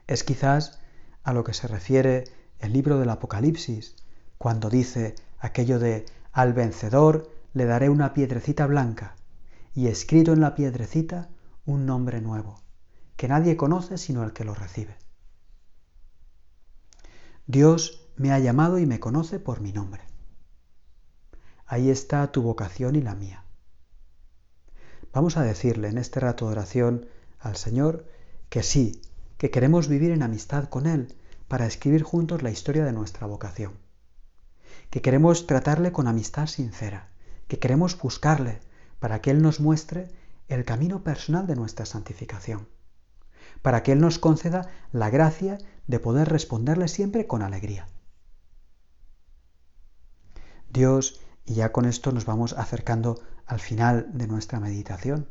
Es 0.07 0.23
quizás 0.23 0.79
a 1.23 1.33
lo 1.33 1.43
que 1.43 1.53
se 1.53 1.67
refiere 1.67 2.25
el 2.59 2.73
libro 2.73 2.97
del 2.99 3.09
Apocalipsis, 3.09 3.95
cuando 4.37 4.69
dice 4.69 5.15
aquello 5.39 5.79
de 5.79 6.05
al 6.35 6.51
vencedor 6.51 7.31
le 7.53 7.63
daré 7.63 7.89
una 7.89 8.13
piedrecita 8.13 8.67
blanca 8.67 9.15
y 9.73 9.87
escrito 9.87 10.33
en 10.33 10.41
la 10.41 10.53
piedrecita 10.53 11.29
un 11.65 11.85
nombre 11.85 12.19
nuevo, 12.19 12.59
que 13.15 13.29
nadie 13.29 13.55
conoce 13.55 13.97
sino 13.97 14.21
el 14.21 14.33
que 14.33 14.43
lo 14.43 14.53
recibe. 14.53 14.97
Dios 17.47 18.09
me 18.17 18.33
ha 18.33 18.39
llamado 18.39 18.79
y 18.79 18.85
me 18.85 18.99
conoce 18.99 19.39
por 19.39 19.61
mi 19.61 19.71
nombre. 19.71 20.01
Ahí 21.65 21.89
está 21.89 22.29
tu 22.33 22.41
vocación 22.41 22.97
y 22.97 23.01
la 23.01 23.15
mía. 23.15 23.45
Vamos 25.13 25.37
a 25.37 25.43
decirle 25.43 25.87
en 25.87 25.97
este 25.97 26.19
rato 26.19 26.47
de 26.47 26.51
oración 26.51 27.05
al 27.39 27.55
Señor 27.55 28.07
que 28.49 28.61
sí, 28.61 29.01
que 29.37 29.51
queremos 29.51 29.87
vivir 29.87 30.11
en 30.11 30.21
amistad 30.21 30.65
con 30.65 30.85
Él 30.85 31.15
para 31.47 31.65
escribir 31.65 32.03
juntos 32.03 32.43
la 32.43 32.51
historia 32.51 32.83
de 32.83 32.91
nuestra 32.91 33.25
vocación, 33.25 33.84
que 34.89 35.01
queremos 35.01 35.47
tratarle 35.47 35.91
con 35.91 36.07
amistad 36.07 36.47
sincera, 36.47 37.09
que 37.47 37.59
queremos 37.59 37.97
buscarle 37.97 38.59
para 38.99 39.21
que 39.21 39.31
Él 39.31 39.41
nos 39.41 39.59
muestre 39.59 40.09
el 40.47 40.65
camino 40.65 41.03
personal 41.03 41.47
de 41.47 41.55
nuestra 41.55 41.85
santificación, 41.85 42.67
para 43.61 43.83
que 43.83 43.91
Él 43.91 44.01
nos 44.01 44.19
conceda 44.19 44.69
la 44.91 45.09
gracia 45.09 45.57
de 45.87 45.99
poder 45.99 46.29
responderle 46.29 46.87
siempre 46.87 47.27
con 47.27 47.41
alegría. 47.41 47.87
Dios, 50.69 51.21
y 51.45 51.55
ya 51.55 51.71
con 51.71 51.85
esto 51.85 52.11
nos 52.11 52.25
vamos 52.25 52.53
acercando 52.53 53.21
al 53.45 53.59
final 53.59 54.09
de 54.13 54.27
nuestra 54.27 54.59
meditación, 54.59 55.27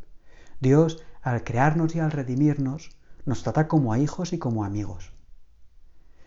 Dios, 0.61 1.03
al 1.23 1.45
crearnos 1.45 1.95
y 1.95 2.01
al 2.01 2.11
redimirnos, 2.11 2.91
nos 3.25 3.43
trata 3.43 3.69
como 3.69 3.93
a 3.93 3.99
hijos 3.99 4.33
y 4.33 4.39
como 4.39 4.65
amigos. 4.65 5.14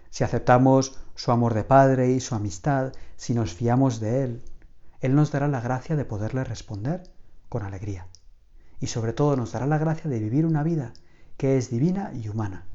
Si 0.09 0.23
aceptamos 0.23 0.99
su 1.15 1.31
amor 1.31 1.53
de 1.53 1.63
Padre 1.63 2.11
y 2.11 2.19
su 2.19 2.35
amistad, 2.35 2.93
si 3.15 3.33
nos 3.33 3.53
fiamos 3.53 3.99
de 3.99 4.23
Él, 4.23 4.43
Él 5.01 5.15
nos 5.15 5.31
dará 5.31 5.47
la 5.47 5.61
gracia 5.61 5.95
de 5.95 6.05
poderle 6.05 6.43
responder 6.43 7.03
con 7.49 7.63
alegría. 7.63 8.07
Y 8.79 8.87
sobre 8.87 9.13
todo 9.13 9.35
nos 9.35 9.51
dará 9.51 9.65
la 9.65 9.77
gracia 9.77 10.09
de 10.09 10.19
vivir 10.19 10.45
una 10.45 10.63
vida 10.63 10.93
que 11.37 11.57
es 11.57 11.69
divina 11.69 12.11
y 12.13 12.29
humana. 12.29 12.65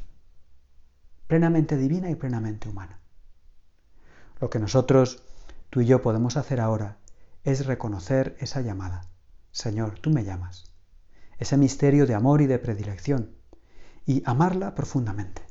Plenamente 1.27 1.77
divina 1.77 2.11
y 2.11 2.15
plenamente 2.15 2.69
humana. 2.69 3.01
Lo 4.41 4.51
que 4.51 4.59
nosotros, 4.59 5.23
tú 5.71 5.81
y 5.81 5.87
yo, 5.87 6.03
podemos 6.03 6.37
hacer 6.37 6.61
ahora 6.61 6.99
es 7.45 7.67
reconocer 7.67 8.37
esa 8.41 8.61
llamada. 8.61 9.03
Señor, 9.51 9.99
tú 9.99 10.11
me 10.11 10.25
llamas. 10.25 10.73
Ese 11.39 11.57
misterio 11.57 12.07
de 12.07 12.15
amor 12.15 12.41
y 12.41 12.47
de 12.47 12.59
predilección 12.59 13.37
y 14.07 14.23
amarla 14.27 14.75
profundamente. 14.75 15.43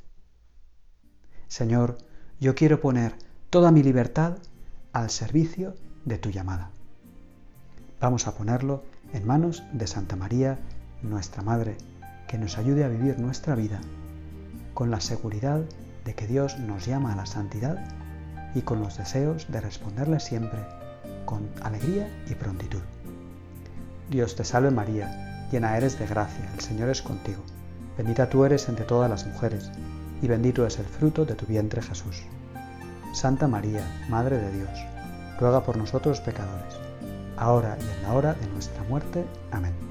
Señor, 1.52 1.98
yo 2.40 2.56
quiero 2.56 2.80
poner 2.80 3.14
toda 3.50 3.74
mi 3.74 3.84
libertad 3.84 4.38
al 4.94 5.10
servicio 5.10 5.76
de 6.06 6.18
tu 6.18 6.30
llamada. 6.30 6.70
Vamos 8.00 8.26
a 8.26 8.36
ponerlo 8.36 8.86
en 9.12 9.28
manos 9.28 9.62
de 9.74 9.86
Santa 9.86 10.16
María, 10.16 10.60
nuestra 11.02 11.44
Madre, 11.44 11.76
que 12.30 12.38
nos 12.38 12.58
ayude 12.58 12.86
a 12.86 12.88
vivir 12.88 13.20
nuestra 13.20 13.54
vida 13.54 13.82
con 14.74 14.92
la 14.92 15.02
seguridad 15.02 15.60
de 16.06 16.16
que 16.16 16.26
Dios 16.26 16.58
nos 16.58 16.86
llama 16.86 17.12
a 17.12 17.18
la 17.18 17.26
santidad 17.26 17.84
y 18.56 18.62
con 18.62 18.80
los 18.80 18.98
deseos 18.98 19.52
de 19.52 19.60
responderle 19.60 20.22
siempre 20.22 20.62
con 21.26 21.50
alegría 21.64 22.08
y 22.30 22.36
prontitud. 22.36 22.84
Dios 24.10 24.38
te 24.38 24.46
salve 24.46 24.72
María, 24.72 25.50
llena 25.52 25.76
eres 25.76 26.00
de 26.00 26.08
gracia, 26.08 26.50
el 26.54 26.62
Señor 26.62 26.88
es 26.88 27.02
contigo, 27.02 27.44
bendita 27.98 28.30
tú 28.30 28.46
eres 28.46 28.70
entre 28.70 28.86
todas 28.86 29.10
las 29.10 29.28
mujeres, 29.28 29.70
y 30.22 30.28
bendito 30.28 30.66
es 30.66 30.80
el 30.80 30.86
fruto 30.86 31.26
de 31.26 31.36
tu 31.36 31.46
vientre 31.46 31.82
Jesús. 31.82 32.24
Santa 33.14 33.48
María, 33.48 33.84
Madre 34.10 34.38
de 34.38 34.52
Dios, 34.52 34.80
ruega 35.40 35.64
por 35.64 35.78
nosotros 35.78 36.22
pecadores, 36.22 36.76
ahora 37.38 37.78
y 37.80 37.98
en 37.98 38.04
la 38.04 38.14
hora 38.14 38.34
de 38.34 38.48
nuestra 38.48 38.84
muerte. 38.84 39.26
Amén. 39.52 39.91